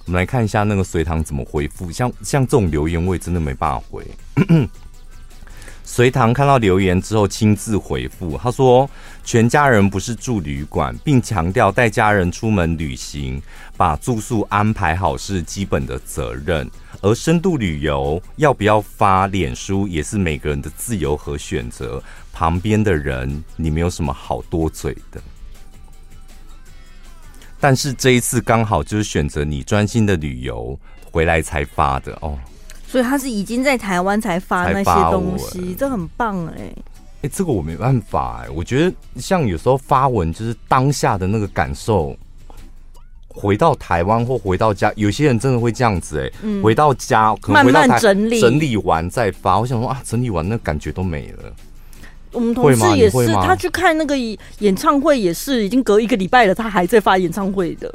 [0.05, 4.05] 我们来看一下那个隋唐怎么回复，像像这种留言我也真的没办法回。
[5.83, 8.89] 隋唐看到留言之后亲自回复，他说
[9.25, 13.41] ：“全家人不是住旅馆，并强调带家人出门旅行，
[13.75, 16.69] 把住宿安排好是基本的责任。
[17.01, 22.01] 而深度旅游要不要发脸书，也是每个人的自由和选择。
[22.31, 25.21] 旁边的人，你没有什么好多嘴的。”
[27.61, 30.77] 但是这一次刚好就是选择你专心的旅游
[31.11, 32.37] 回来才发的哦，
[32.87, 36.73] 所以他是已经在台湾才发那些东西，这很棒哎！
[37.21, 42.17] 哎，这个我没办法哎，我觉得像有时候发文就是当下的那个感受，
[43.27, 51.53] 回到台湾或回到家，有些人真的会这样子哎，嗯、回到家可能回到台慢慢整理整理完再发，我想说啊，整理完那感觉都没了。
[52.31, 54.15] 我们同事也是，他去看那个
[54.59, 57.93] 演唱会也是，已经隔一个礼拜了，他还在发演唱会的。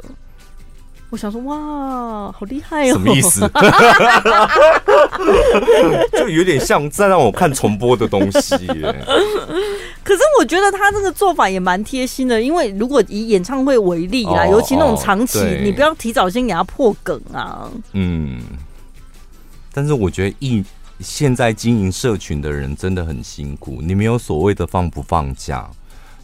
[1.09, 2.93] 我想说，哇，好厉害哦！
[2.93, 3.49] 什么意思？
[6.19, 9.05] 就有点像在让我看重播的东西耶。
[10.03, 17.71] 可是我觉得他这个做法也蛮贴心的，因为如果以演唱会为例啦，尤其那种长期，你不要提早先给他破梗啊。
[17.93, 18.41] 嗯，
[19.73, 20.63] 但是我觉得一。
[20.99, 25.69] 现在经营社群的人真的很辛苦，你没有所谓的放不放假，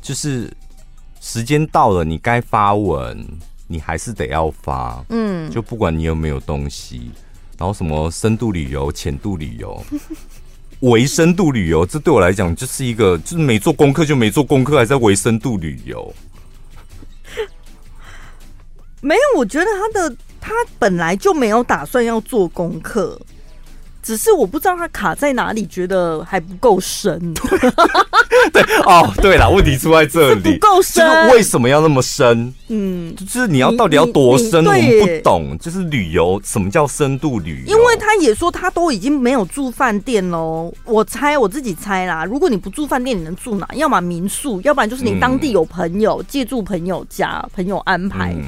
[0.02, 0.52] 就是
[1.22, 3.26] 时间到了，你该发文，
[3.68, 7.12] 你还是得要发，嗯，就不管你有没有东西，
[7.58, 9.84] 然后什么深度旅游、浅度旅游、
[10.82, 16.14] 微深度旅游，这对我来讲就是一个，就是没做功课就没做功课，还在微深度旅游。
[19.02, 23.22] 没有，我觉得他的他本来就没有打算要做功课。
[24.04, 27.34] 只是我不知道它卡在哪里，觉得还不够深。
[28.52, 31.30] 对哦，对了，问题出在这里， 不够深。
[31.30, 32.54] 为什么要那么深？
[32.68, 34.66] 嗯，就是你要到底要多深？
[34.66, 35.58] 我们不懂。
[35.58, 37.78] 就是旅游，什么叫深度旅游？
[37.78, 40.74] 因为他也说他都已经没有住饭店喽。
[40.84, 43.68] 我猜我自己猜啦，如果你不住饭店，你能住哪？
[43.76, 48.34] 要么民宿，要不然就是你当地有朋友，嗯、借住朋友家，朋友安排。
[48.34, 48.44] 嗯、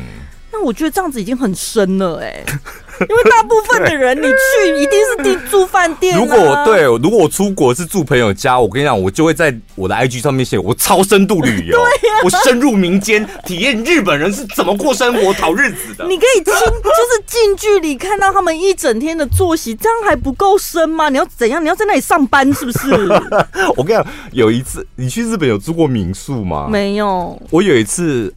[0.51, 2.43] 那我觉得这样子已经很深了，哎。
[3.09, 6.17] 因为大部分的人，你去一定是订住饭店。
[6.17, 11.77] 如果我对，如果我出国是住朋友家，我跟你讲，我就会在我的 IG 上面写我超深度旅游，
[12.23, 16.05] 我深入民间，体验日本人是怎么过生活、讨日子的。
[16.07, 21.09] 你可以亲，就是近距离看到他们一整天的作息，这样还不够深吗？
[21.09, 21.63] 你要怎样？
[21.63, 22.91] 你要在那里上班是不是？
[23.75, 26.67] 我跟你讲，有一次你去日本有住过民宿吗？
[26.69, 27.39] 没有。
[27.49, 28.33] 我有一次，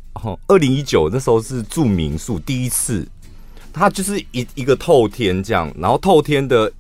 [0.46, 3.06] 二零一九那时候是住民宿，第一次。
[3.78, 6.70] 它就是一一个透天这样，然后透天的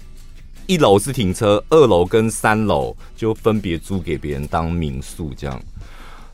[0.66, 5.60] 一楼是停车，二楼跟三楼就分别租给别人当民宿这样。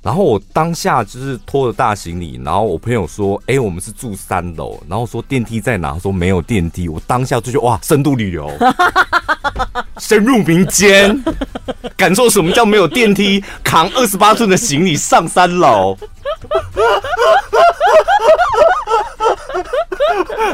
[0.03, 5.98] 然后我当下就是拖着大行李，然后我朋友说：“哎、我们是住三楼。”然后说电梯在哪？
[5.98, 6.90] 说没有电梯。
[6.90, 8.50] 我当下就觉得哇，深度旅游，
[9.96, 11.18] 深入民间，
[11.96, 15.96] 感受什么叫没有电梯，扛二十八吨的行李上三楼。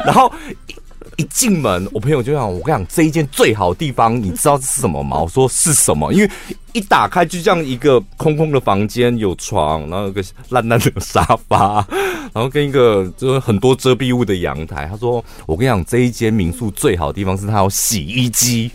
[0.07, 0.33] 然后
[0.67, 0.77] 一
[1.17, 6.31] 一进门，我朋友就讲：“我跟你讲，这一间最好的地方，你知道是什么吗？”我说：“是什么？”因为
[6.73, 11.87] 一打开就这样一个空空的房间，有床，然后有个烂烂的沙发，
[12.33, 14.87] 然后跟一个就是很多遮蔽物的阳台。
[14.91, 18.71] 他说：“我跟你讲，这一间民宿最好的地方是它有洗衣机，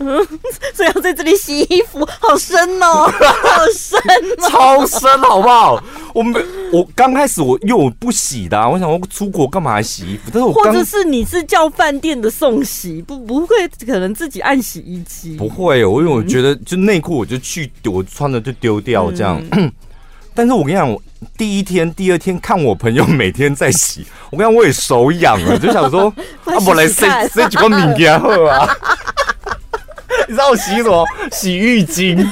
[0.74, 3.98] 所以要在这里洗衣服，好深哦，好深
[4.38, 5.82] 哦，超深，好不好？
[6.12, 10.30] 我们我刚开始我因为我不洗的、啊，我想我出国干嘛还洗衣服？
[10.32, 13.56] 但是我或者是你是叫饭店的送洗，不不会
[13.86, 15.36] 可能自己按洗衣机？
[15.36, 19.70] 不会，我因为我觉得就内裤我就去。”我穿了就丢掉这样，嗯、
[20.34, 21.00] 但是我跟你讲，我
[21.36, 26.12] 第一天、第二天看我朋友每天在洗， 我跟你讲，我也手痒了， 就想说，
[26.44, 28.68] 啊，我来洗洗几个米给喝啊！
[30.28, 31.04] 你知道我洗什么？
[31.30, 32.26] 洗浴巾。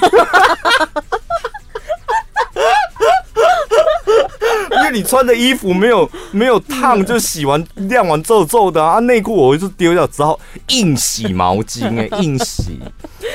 [4.84, 12.78] 因为你穿的衣服没有没有烫，就洗完晾完皱皱的啊，内裤我就丢掉，只好硬洗毛巾哎、欸， 硬洗，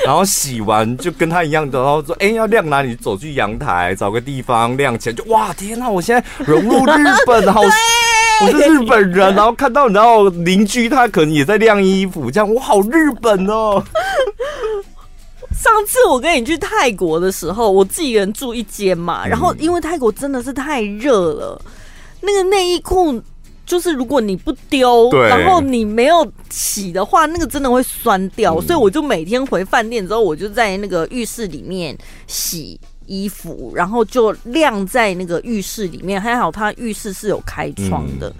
[0.05, 2.95] 然后洗完就跟他一样的，然后说哎、欸、要晾哪里？
[2.95, 5.89] 走去阳台找个地方晾起来，就哇天哪！
[5.89, 13.83] 我现在融入日本，好，我是日本人，然后看到然后邻居他可能也在晾衣服，这样我好日本哦。
[15.59, 21.61] 上次我跟你去泰国的时候，我自己一个人住一间嘛，然后因为泰国真的是太热了，
[22.21, 23.21] 那个内衣裤
[23.65, 31.93] 就是如果你不丢，然后你没有洗的话，那个真的会酸掉，所以我就每天回饭店之后，我就在那个浴室里面
[32.25, 36.21] 洗衣服，然后就晾在那个浴室里面。
[36.21, 38.33] 还好它浴室是有开窗的。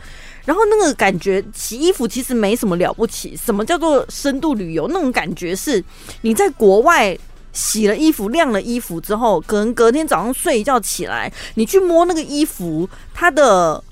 [0.49, 3.38] 然后那个感觉，洗衣服其实没什么了不起。
[3.38, 4.88] 什么叫做深度旅游？
[4.88, 5.83] 那种感觉是
[6.21, 7.15] 你在国外
[7.53, 13.83] 洗了衣服、晾了衣服之后，可能隔天早上睡一觉起来，你去摸那个衣服，它的。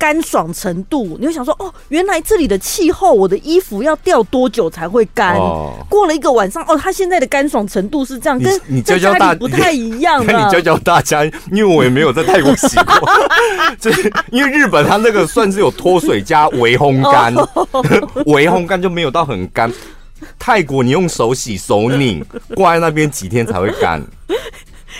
[0.00, 5.36] 干爽程度，你会想说哦，原来这里的气候，我的衣服要掉多久才会干？
[5.36, 10.24] 哦、过了一个晚上，哦，它现在的干爽程度是这样，跟你教教大家不太一样。
[10.24, 13.10] 那 你教教大家，因为我也没有在泰国洗过，
[13.78, 17.34] 就是因为日本它那个算是有脱水加微烘干，
[18.24, 19.70] 微烘干就没有到很干。
[20.38, 24.02] 泰国你用手洗手拧，挂在那边几天才会干。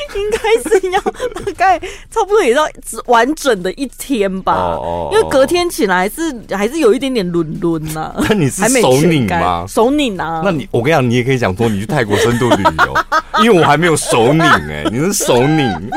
[0.16, 1.78] 应该是要大概
[2.10, 2.68] 差不多也要
[3.06, 8.14] 完整的一天吧，哦、因为隔天起来是还是有一点点轮轮呐。
[8.28, 9.64] 那你是手拧吗？
[9.68, 10.42] 手拧啊？
[10.44, 12.94] 那你我跟你讲，你也可以讲说你去泰国深度旅游，
[13.44, 15.90] 因为我还没有手拧哎，你是手拧。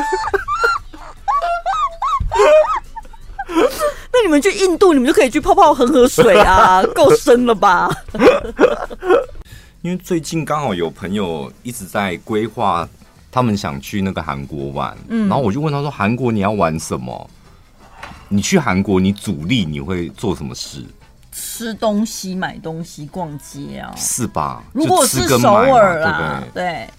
[4.16, 7.90] 那你们去印度，你们就可以去泡泡恒河水啊，够深了吧？
[9.82, 12.88] 因为最近刚好有朋友一直在规划。
[13.34, 17.30] 他们想去那个韩国玩，嗯，然后我就问他说：“韩国你要玩什么？
[18.30, 20.86] 你去韩国你主力你会做什么事？
[21.32, 24.62] 吃东西、买东西、逛街啊，是吧？
[24.72, 26.90] 如果是首尔啦，对，对，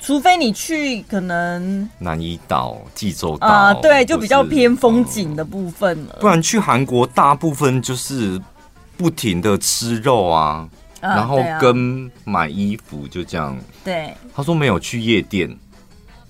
[0.00, 6.16] 除非你去可能南怡岛、济州岛啊，对，就比较偏风景的部分了。
[6.20, 8.40] 不然去韩国大部分就是
[8.96, 10.68] 不停的吃肉啊。”
[11.08, 13.58] 然后跟买衣服就这样。
[13.84, 15.54] 对，他说没有去夜店。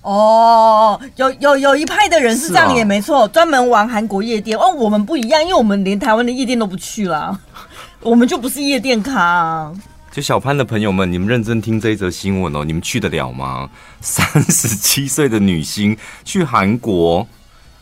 [0.01, 4.57] 哦，有有有一派的人是这样也没错，专门玩韩国夜店。
[4.57, 7.39] 哦，我们不一样，因为我们连台湾的夜店都不去了，
[8.01, 9.73] 我们就不是夜店咖啊。
[10.11, 13.69] 就小潘的朋友们，你们认真听这一则新闻哦，你们去得了吗？
[14.01, 17.27] 三十七岁的女星去韩国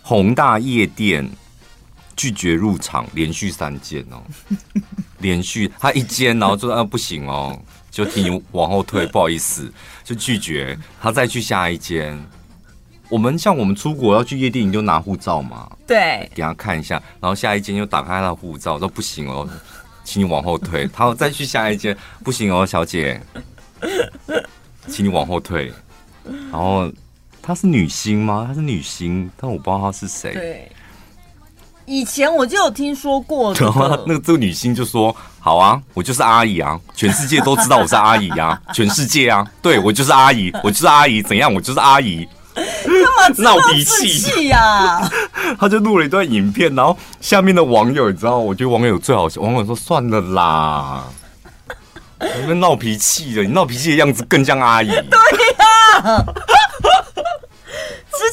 [0.01, 1.29] 宏大夜店。
[2.15, 4.21] 拒绝入场，连续三件哦，
[5.23, 7.59] 连续他一间，然后就说啊不行哦，
[7.89, 12.15] 就替你往后退，不好意思，就拒绝他再去下一间。
[13.09, 19.47] 我们像我们出国要去夜店，你就拿护照嘛，对，给他看一下，然后下一间又打开他的护照，说不行哦，
[20.03, 20.87] 请你往后退。
[20.91, 23.21] 他再去下一间，不行哦，小姐，
[24.87, 25.71] 请你往后退。
[26.51, 26.91] 然后
[27.41, 28.45] 她是女星吗？
[28.47, 30.33] 她是女星，但我不知道她是谁。
[30.33, 30.71] 对。
[31.85, 41.53] 以前我就有听说过，然后那个这个女星就说：“好啊，我就是阿姨啊，全世界都知道我是阿姨啊， 全世界啊，对我就是阿姨，我就是阿姨，怎样？
[41.53, 42.65] 我就是阿姨。”干
[43.17, 45.01] 嘛闹脾气呀？
[45.59, 51.03] 他就录了一段影片，然后下面的网友你知道，我觉得网友最好笑，网友说：“算了啦，
[52.39, 55.19] 你们闹脾气的，你闹脾气的样子更像阿姨。”对
[55.57, 56.23] 呀。
[56.27, 56.52] 之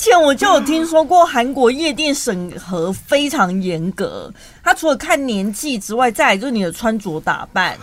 [0.01, 4.33] 前我就有听说过，韩国夜店审核非常严格。
[4.65, 7.77] 他除了看年纪之外，再来就是你的穿着打扮。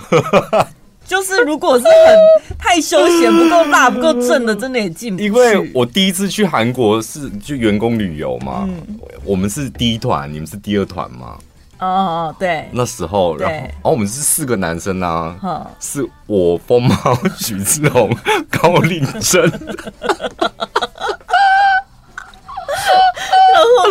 [1.07, 5.25] 就是如果是很太休闲、不够辣、不够正的，真的也进不去。
[5.25, 11.37] 因为我第一次去韩国是去员工旅游嘛，嗯、我们是第一团，你们是第二团嘛。
[11.79, 16.95] 哦，对，那时候，然后，然后我们是四个男生啊，是我风猫、
[17.39, 18.09] 许志宏、
[18.49, 19.49] 高令珍，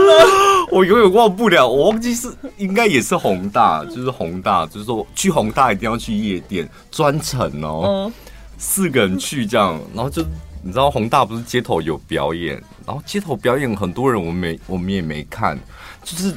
[0.72, 8.10] 我永远忘不了，我忘记是应该也是宏大，就是宏大，就是说去宏大一定要去夜店，专程哦，
[8.58, 10.22] 四个人去这样，然后就
[10.62, 12.54] 你知道宏大不是街头有表演，
[12.86, 15.58] 然后街头表演很多人我们没我们也没看，
[16.02, 16.34] 就是。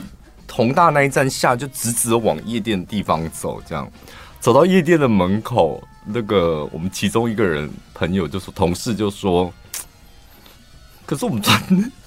[0.51, 3.89] 宏大那一站下就直直的往夜店的地方走，这样
[4.41, 9.53] 走到夜店的门口，那个我们其中一个人朋友就说，同事就说
[11.05, 11.62] ：“可是我们穿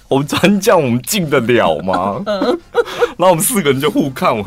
[0.07, 2.21] 我们穿这样，我们进得了吗？”
[3.17, 4.45] 然后我们四个人就互看，我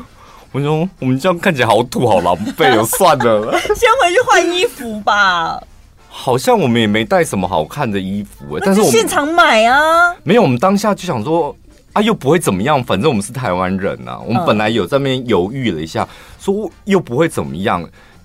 [0.52, 5.62] 我说：“我们这样看起来好土，好狼狈，哦，算了，先回去换衣服吧。”
[6.08, 11.54] 好像我们也没带什么好看的衣服，哎，但是我们现场买啊，没有，我们当下就想说。
[11.92, 14.20] 啊，又不会怎么样，反正我们是台湾人呐、啊。
[14.20, 16.06] 我们本来有在那边犹豫了一下，
[16.38, 17.82] 说又不会怎么样。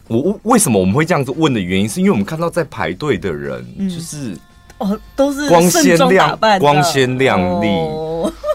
[0.09, 4.37] 我为什么我们会这样子问的原因，是因为我们看到在排队的人，就是
[4.81, 7.67] 哦，都是光鲜亮、光鲜亮丽，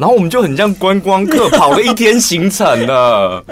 [0.00, 3.42] 然后我们就很像观光客， 跑了一天行程了。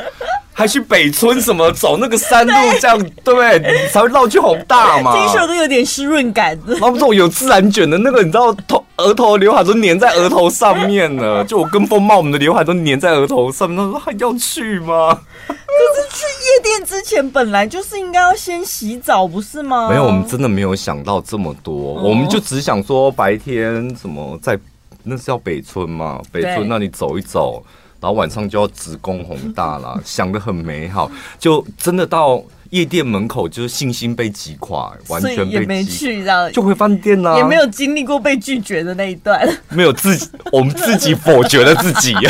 [0.56, 3.58] 还去北村什么走那个山路这样 对不对？
[3.58, 5.12] 你才会绕去好大嘛。
[5.12, 6.58] 听说都有点湿润感。
[6.66, 11.44] 然后这种有自然卷的那个，你知道头额头刘海都粘在额头上面了。
[11.44, 13.76] 就我跟风帽，我们的刘海都粘在额头上面。
[13.76, 15.20] 他说还要去吗？
[15.48, 19.88] 可是去夜店之前本来就是应该要先洗澡，不是吗？
[19.88, 21.74] 没有，我们真的没有想到这么多。
[21.74, 24.56] 我们就只想说白天什么在
[25.02, 27.60] 那是叫北村嘛，北村那里走一走。
[28.04, 42.14] 然后晚上就要直攻宏大了， 想的很美好，就真的到夜店门口，就是信心被击垮，完全被没去，这样就回饭店了，也没有经历过被拒绝的那一段，没有自己， 我们自己否决了自己。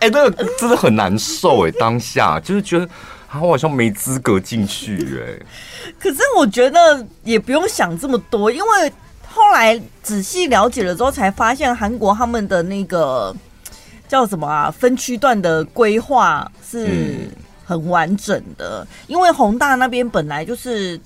[0.00, 2.84] 哎、欸，那个真的很难受哎，当下就是觉得
[3.30, 5.40] 啊，我好像没资格进去哎。
[5.98, 8.92] 可是我觉得也不用想这么多，因为。
[9.36, 13.36] 后来仔细了解了之后，才发现韩国他们的那个
[14.08, 17.28] 叫什么啊，分区段的规划是
[17.66, 18.82] 很完整的。
[18.82, 20.98] 嗯、因为宏大那边本来就是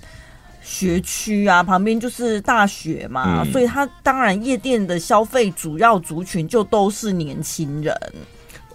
[0.62, 7.96] 学区啊，旁边就是大学嘛，嗯、所以他当然夜店的消费主要族群就都是年轻人。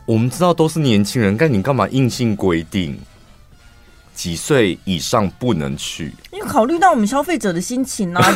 [0.06, 3.00] 我们知道都是年轻人，但你干嘛硬性规定
[4.16, 6.12] 几岁以上不能去？
[6.32, 8.34] 因为考虑到我们消费者的心情啊。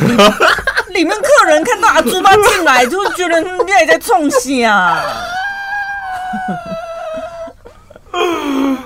[0.90, 3.48] 里面 客人看到阿猪爸进来，就会觉得你
[3.80, 5.02] 也在冲戏啊。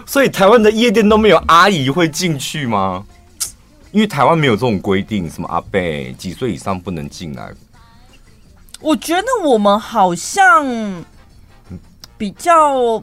[0.07, 3.05] 所以台湾的夜店都没有阿姨会进去吗？
[3.91, 7.51] 因为台湾没有这种规定，什么阿贝几岁以上不能进来。
[8.81, 10.67] 我觉得我们好像
[12.19, 13.03] 比较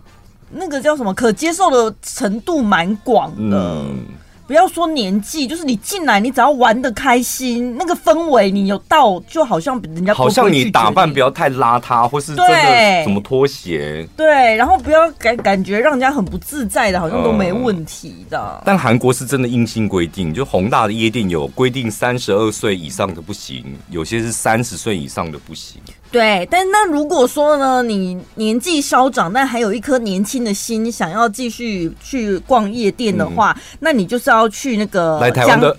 [0.54, 3.58] 那个叫什么，可接受的程度蛮广的。
[3.58, 4.06] 嗯
[4.48, 10.14] 不要说年纪，就是你进来，你只要玩的开心，那个氛围你有到，就好像人家。
[10.14, 14.06] 好像你打扮不要太邋遢，或是真的什么拖鞋。
[14.18, 18.38] 对，然后不要感感觉让人家很不自在的，好像都没问题的。
[18.38, 25.80] 嗯、但韩国是真的硬性规定，就宏大的夜店有规定，三十二岁以上的不行，有些是三十岁以上的不行。
[26.12, 35.78] 对，但那如果说呢，你年纪稍长，但还有一颗年轻的心，想要继续去逛夜店的话，嗯、那你就是要去那个来台湾的，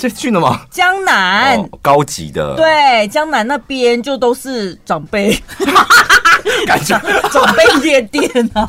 [0.00, 0.62] 这 去了吗？
[0.70, 5.38] 江南、哦，高级的，对，江南那边就都是长辈，
[6.66, 6.98] 感觉。
[7.30, 8.66] 长辈夜店啊。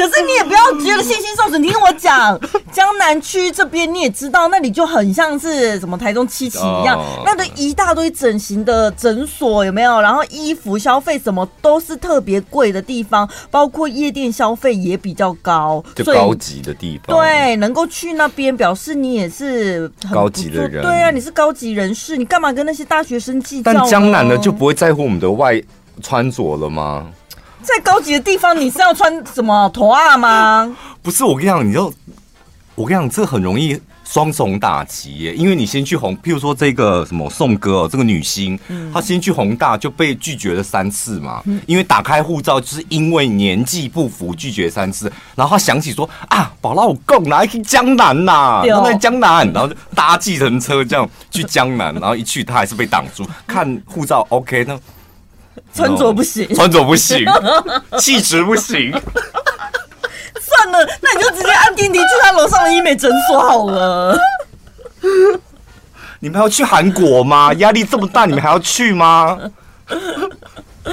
[0.00, 2.40] 可是你也不要觉得信心受损，你听我讲，
[2.72, 10.00] 江南区这边你也知道，那里就很像是什么台中七期一样，那个一大堆整形的诊所有没有？
[10.00, 17.14] 然后衣服消费什么都是特别贵的地方，包括夜店消费也比较高，就高级的地方。
[17.14, 20.82] 对，能够去那边表示你也是很高级的人。
[20.82, 23.72] 对啊，你是高级人士，你干嘛跟那些大学生计较？
[23.74, 25.62] 但江南的就不会在乎我们的外
[26.00, 27.06] 穿着了吗？
[27.62, 30.76] 在高级的地方，你是要穿什么头啊吗？
[31.02, 31.92] 不是，我跟你讲，你就
[32.74, 35.34] 我跟你讲，这很容易双重打击耶。
[35.34, 41.42] 因为你先去红，譬如说这个什么宋哥，这个女星，嗯、她先去宏大就被拒绝了三次嘛。
[41.44, 45.12] 嗯、因为打开护照，就是因为年纪不符拒绝三次。
[45.36, 48.64] 然后她想起说啊，宝拉我够哪去江南呐、啊？
[48.84, 54.78] 在江南，然后就搭计程车这样去江南，然后一去她还是被挡住，看护照 OK 那。
[55.74, 57.24] 穿着不行，穿着不行，
[57.98, 58.90] 气质不行。
[60.40, 64.18] 算了，那你就直接按电梯去他楼上的医美诊所好了。
[66.18, 67.52] 你们还要去韩国吗？
[67.54, 69.38] 压力这么大，你们还要去吗？
[70.82, 70.92] 哎、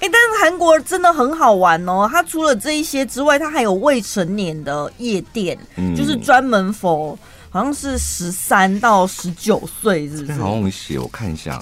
[0.00, 2.08] 欸，但是韩国真的很好玩哦。
[2.10, 7.16] 它除了这一些之外，它还有未成年的夜店，嗯、就是专门 for
[7.50, 10.38] 好像是十三到十九岁，是不是？
[10.38, 11.60] 好像写，我看一下。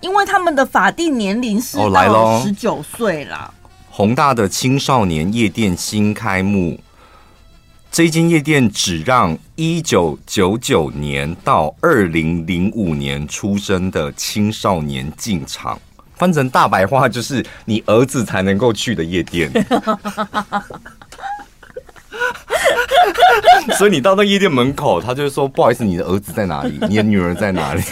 [0.00, 3.52] 因为他们的法定年龄是到十九岁啦。
[3.90, 6.78] 宏大的青少年夜店新开幕，
[7.90, 15.78] 这间夜店只让一九九九年到二零零五年出生的青少年进场。
[16.14, 19.50] 翻成大白话就是你儿子才能够去的夜店。
[23.76, 26.78] 所以你到那夜店门口，他就会说：“不好意思，你的儿子在哪里？
[26.88, 27.82] 你的女儿在哪里？”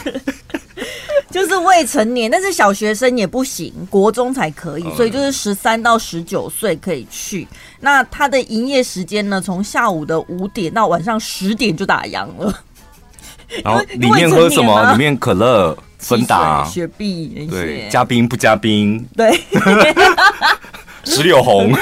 [1.35, 7.49] 就是未成年，但是小学生也不行，国中才可以，所以就是十三到十九岁可以去。
[7.81, 9.41] 那它的营业时间呢？
[9.41, 12.63] 从下午的五点到晚上十点就打烊了。
[13.65, 14.93] 然后里面喝什么？
[14.93, 19.05] 里面可乐、芬达、雪碧，对，加冰不加冰？
[19.17, 19.37] 对，
[21.03, 21.75] 石榴红，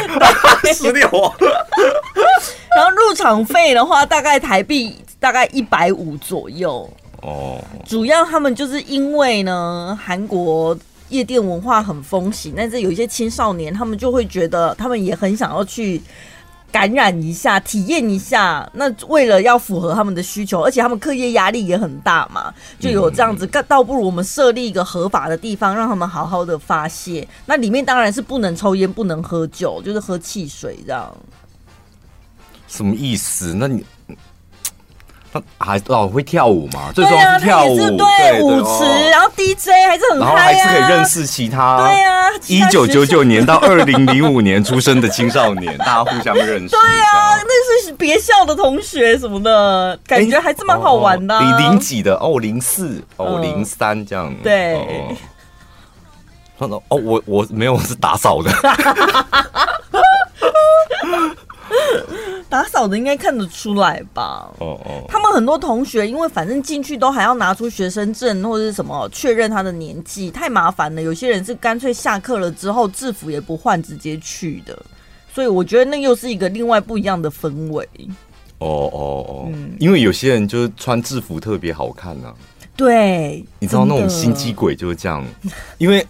[0.75, 1.31] 石榴 红。
[2.75, 6.91] 然后入场费的话，大概台币大概一百五左右。
[7.23, 10.77] 哦，主要他们就是因为呢，韩国
[11.09, 16.03] 夜店文化很风行，但是有一些青少年，他们就会觉得他们也很想要去
[16.73, 18.69] 感染一下、体验一下。
[18.73, 27.29] 那为了要符合他们的需求，而且他们课业压力也很大嘛，就有这样子，倒不如我们设立一个合法的地方，让他们好好的发泄。
[27.47, 31.17] 那里面当然是不能抽烟、不能喝酒，就是喝汽水这样。
[32.67, 33.55] 什么意思？
[33.55, 33.85] 那你？
[35.33, 36.93] 他还老会跳舞嘛？
[36.95, 41.79] 最重要是跳舞，对，对舞池，然后 DJ 还是很嗨啊，然后还是可以认识其他。
[41.79, 46.69] 对啊，一九九九年到二零零五年出生的青少年， 大家互相认识。
[46.69, 51.41] 对啊，那是别校的同学什么的，感觉还是蛮好玩的。
[51.41, 52.15] 你零几的？
[52.17, 54.33] 哦，零四，哦，零三这样。
[54.43, 54.77] 对。
[56.59, 58.51] 哦，我我没有，我是打扫的。
[62.53, 64.53] 打扫的应该看得出来吧？
[64.59, 71.01] 哦哦，他们很多同学，因为反正进去都还要拿出学生证或者是什么确认他的年纪，太麻烦了。
[71.01, 74.79] 有些人是干脆下课了之后制服也不换直接去的，
[75.35, 77.89] 所以我觉得那又是一个另外不一样的氛围。
[78.59, 82.35] 哦哦哦，嗯，因为有些人就是穿制服特别好看呢、啊。
[82.77, 85.25] 对，你知道那种心机鬼就是这样，
[85.79, 86.07] 因为。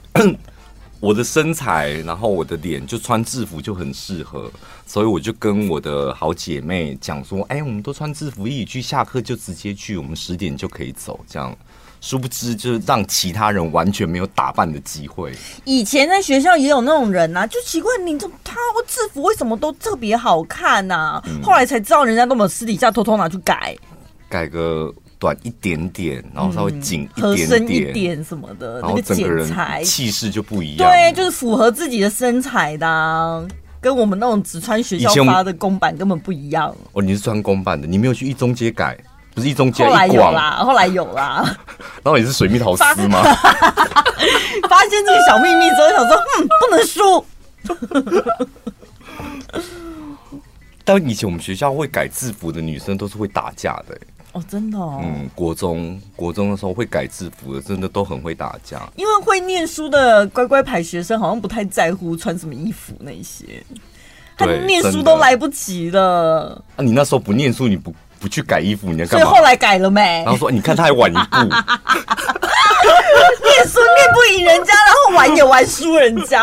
[1.03, 4.49] 我的身材，然后我的脸就穿制服就很适合，
[4.87, 11.53] 所以我就跟我的好姐妹讲说：“哎，我们都穿制服一起去，下课就直接去，我们十点就可以走。”这样，
[12.01, 15.35] 殊不知就是让其他人完全没有打扮的机会。
[15.65, 18.55] 以前在学校也有那种人啊，就奇怪，你这他
[18.87, 21.21] 制服为什么都特别好看啊？
[21.27, 23.77] 嗯、后来才知道，人家都没有私底下偷偷拿去改，
[24.29, 24.95] 改个。
[25.23, 29.49] 短一点点，然后稍微紧一点点，什么的，然后整个人
[29.85, 30.91] 气势就不一样。
[30.91, 33.41] 对，就是符合自己的身材的，啊，
[33.81, 36.75] 跟我们那种只穿学校发的公版根本不一样。
[36.91, 38.99] 哦，你是穿公版的，你没有去一中街改，
[39.33, 41.57] 不是一中街，后来有啦，后来有啦。
[42.03, 43.23] 然后你是水蜜桃丝吗？
[44.69, 47.25] 发现这个小秘密之后，想说，嗯，不能输。
[50.85, 53.97] 但以前我们学校会改制服的女生都是会打架的。
[54.33, 54.99] 哦，真的哦。
[55.03, 58.81] 嗯，国中国中的时候会改制服的，真的都很会打架。
[58.97, 63.63] 因为会念书的乖乖牌学生好像不太在乎穿什么衣服那些，
[64.37, 66.63] 他念书都来不及了。
[66.77, 69.27] 啊，你那时候不念书，你不不去改衣服，你要干嘛？
[69.27, 70.23] 所以后来改了没？
[70.25, 71.21] 然后说，你看他还晚一步，
[73.45, 76.43] 念书念不赢人家，然后玩也玩输人家。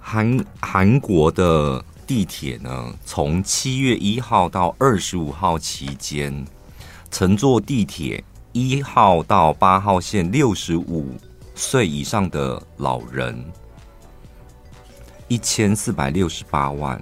[0.00, 1.84] 韩韩国的。
[2.08, 6.42] 地铁呢，从七月一号到二十五号期间，
[7.10, 11.14] 乘坐地铁一号到八号线六十五
[11.54, 13.44] 岁以上的老人
[15.28, 16.98] 一千四百六十八万，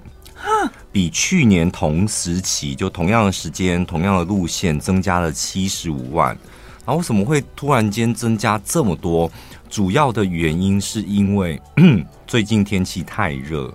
[0.91, 6.37] 比去年同时期就同样的时间、同样的路线增加了七十五万。
[6.85, 9.31] 然后为什么会突然间增加这么多？
[9.69, 11.61] 主要的原因是因为
[12.27, 13.73] 最近天气太热。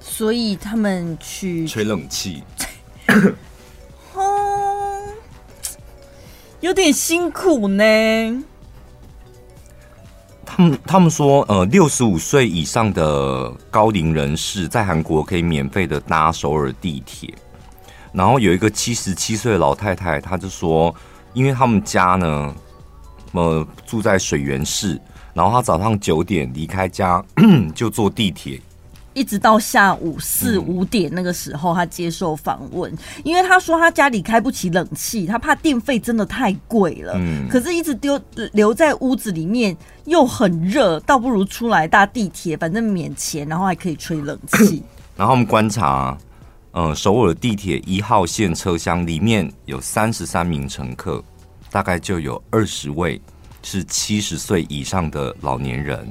[0.00, 2.42] 所以他们去吹冷气，
[4.14, 5.02] 哦，
[6.60, 7.84] 有点辛苦呢。
[10.44, 17.32] 他们他们说，呃，六十五岁以上的高龄人士在韩国可以免费的搭首尔地铁。
[18.12, 20.92] 然后有一个七十七岁的老太太，她就说，
[21.32, 22.54] 因为他们家呢，
[23.32, 25.00] 呃，住在水源市，
[25.32, 27.24] 然后她早上九点离开家
[27.72, 28.60] 就坐地铁。
[29.12, 32.92] 一直到下午四五点那个时候，他接受访问，
[33.24, 37.14] 因为他说他家里开不起冷气，他怕电费真的太贵了。
[37.16, 38.20] 嗯，可是一直丢
[38.52, 44.82] 留在屋子里面又很热，倒不如出来搭地铁，反正免钱，然后还可以吹冷气。
[45.16, 46.16] 然后我们观察，
[46.72, 51.22] 嗯，首尔地铁一号线车厢里面有三十三名乘客，
[51.72, 53.20] 大概就有二十位
[53.62, 56.08] 是七十岁以上的老年人，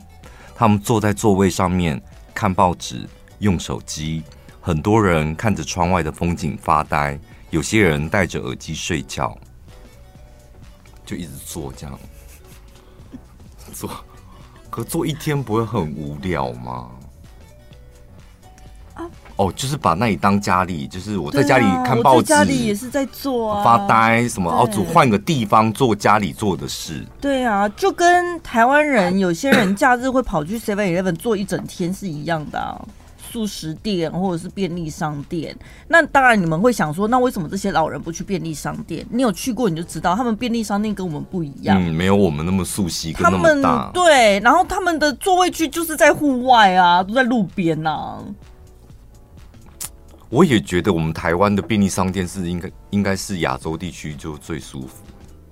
[0.53, 2.01] 他们坐在座位上面。
[2.39, 3.05] 看报纸、
[3.39, 4.23] 用手机，
[4.61, 7.19] 很多人看着窗外的风景发呆，
[7.49, 9.37] 有些人戴着耳机睡觉，
[11.05, 11.99] 就一直坐这样
[13.73, 13.91] 坐。
[14.69, 16.89] 可坐一天不会很无聊吗？
[19.39, 27.05] 啊、哦，就是把那里当家里，就是我在家里看报纸，家里也是在做啊，发呆什么，哦，就换个地方做家里做的事。
[27.21, 32.81] 对啊，就跟台湾人 有些人假日会跑去 Seven Eleven 做一整天是一样的啊，
[33.31, 35.55] 速食店或者是便利商店。
[35.87, 39.05] 那当然你们会想说，那为什么这些老人不去便利商店？
[39.09, 43.89] 你有去过你就知道，他们便利商店跟我们不一样，嗯，没有我们那么熟悉，跟那么大。
[43.93, 48.17] 对，然后他们的座位区就是在户外啊，都在路边啊。
[50.29, 55.03] 我也觉得我们台湾的便利商店是应该应该是亚洲地区就最舒服，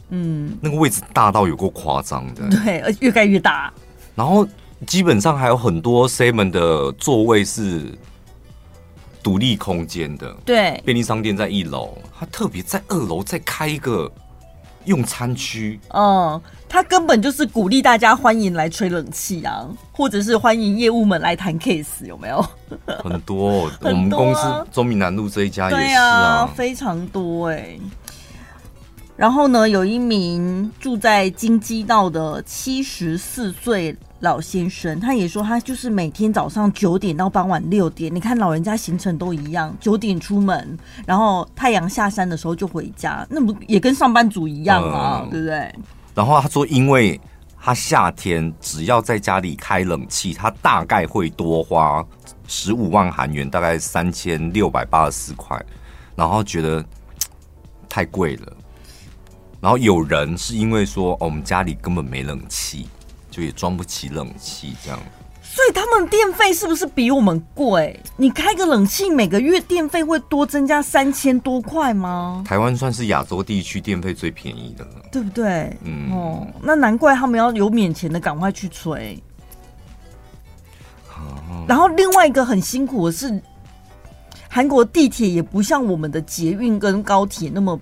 [0.09, 3.73] 嗯，那个位置大到有够夸张的，对，而且越盖越大。
[4.15, 4.47] 然后
[4.86, 7.97] 基本上还有很多 seven 的座位是
[9.23, 14.11] 独立空间的，对，便利商店在一楼，它特别在二楼再开一个
[14.86, 16.39] 用餐区，嗯。
[16.70, 22.45] 他根本就是鼓励大家欢迎来吹冷气啊，或者是欢迎业务们来谈 case，有没有？
[23.03, 27.82] 很多， 很多啊、我们公司中民南路这一家也是啊，啊非常多哎、欸。
[29.15, 45.22] 然后呢，有一名住在金鸡道的七十四岁老先生，他也说他就是每天早上九点到傍晚六点，你看老人家行程都一样，九点出门，然后太阳下山的时候就回家，那不也跟上班族一样啊？
[45.24, 45.74] 嗯、对不对？
[46.18, 47.22] 然后他说，因为
[47.61, 52.03] 他夏天只要在家里开冷气，他大概会多花
[52.47, 55.63] 十五万韩元，大概三千六百八十四块，
[56.15, 56.84] 然后觉得
[57.88, 58.51] 太贵了。
[59.61, 62.89] 然后有人是因为说，我们家里根本没冷气，
[63.30, 64.99] 就也装不起冷气这样。
[65.58, 67.99] 所以他们电费是不是比我们贵？
[68.16, 72.43] 你开个冷气，每个月电费会多增加三千多块吗？
[72.45, 75.76] 台湾算是亚洲地区电费最便宜的了，对不对？
[75.84, 79.20] 嗯，哦，那难怪他们要有免钱的，赶快去吹。
[81.18, 83.41] 嗯、然后另外一个很辛苦的是，
[84.47, 87.80] 韩国地铁也不像我们的捷运跟高铁那么。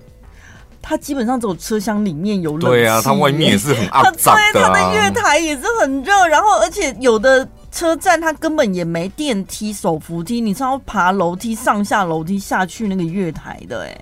[0.88, 7.44] 它基本上只有车厢里面有冷气，对啊，它外面也是很 肮脏的，啊，它的月台也是很热，然后而且有的
[7.76, 14.02] 车站它根本也没电梯、手扶梯，你是要爬楼梯上下楼梯下去那个月台的，哎，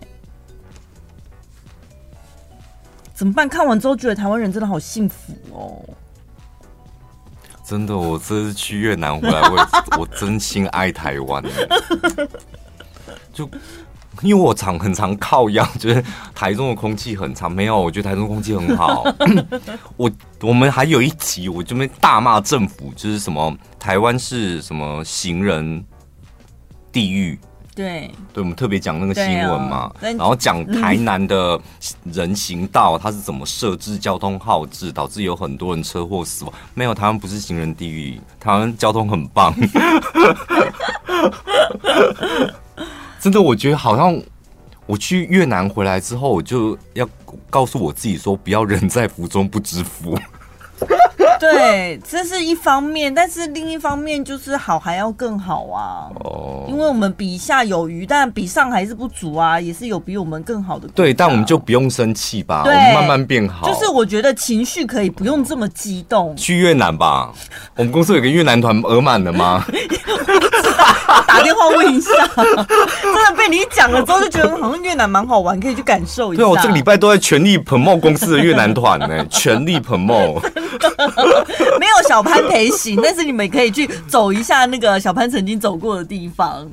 [3.15, 3.49] 怎么办？
[3.49, 5.83] 看完之后觉得台湾人真的好幸福哦，
[7.65, 9.67] 真的，我这次去越南回来，我
[10.01, 11.43] 我真心爱台湾，
[13.33, 13.49] 就。
[14.21, 16.03] 因为我常很常靠腰，觉得
[16.35, 17.49] 台中的空气很差。
[17.49, 19.03] 没有，我觉得台中空气很好。
[19.97, 20.09] 我
[20.41, 25.83] 我们还有一集，我这边大骂政府，就是什么台湾是什么行人
[26.91, 27.37] 地狱。
[27.75, 31.59] 对，对，我们特别讲那个新闻嘛，啊、然后讲台南的
[32.03, 36.53] 人行道，它是怎么设置交通号志，导致有很多人车祸死亡。
[36.75, 39.51] 没有，台湾不是行人地狱，台湾交通很棒。
[43.23, 44.21] 真的，我觉得好像
[44.85, 47.07] 我去越南回来之后，我就要
[47.49, 50.19] 告诉我自己说，不要人在福中不知福。
[51.39, 56.11] 对，这是一方面，但是另一方面就是好还要更好啊。
[56.15, 60.85] 哦，因为我们比下有余，但比上还是不足啊，也是有比我们更好的。
[60.89, 63.65] 对，但我们就不用生气吧，我们慢慢变好。
[63.65, 66.35] 就是我觉得情绪可以不用这么激动。
[66.35, 67.33] 去越南吧，
[67.77, 69.65] 我们公司有个越南团额满了吗？
[71.27, 76.43] 打电话问一下，真的被你讲了之后，就觉得好像越南蛮好玩，可以去感受一下。
[76.43, 80.41] 对，我这个礼拜都在全力 promote 公司的越南团呢， 全力 promote。
[81.79, 86.69] 没有小潘陪行，但是你们可以去走一下那个小潘曾经走过的地方。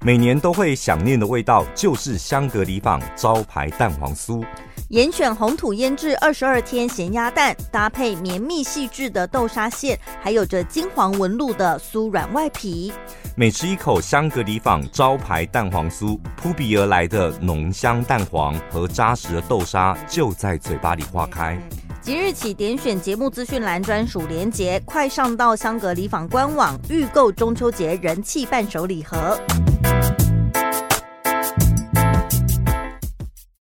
[0.00, 4.44] 每年都会想念的味道，就是香格里坊招牌蛋黄酥。
[4.88, 12.90] 严选红土腌制二十二天咸鸭蛋，搭配绵密细致的豆沙馅，还有着金黄纹路的酥软外皮。
[13.34, 21.58] 每吃一口香格里坊招牌蛋黄酥，扑鼻而来的浓香蛋黄和扎实的豆沙就在嘴巴里化开。
[22.00, 29.38] 即日起点选节目资讯栏专属连结，快上到香格里坊官网预购中秋节人气伴手礼盒。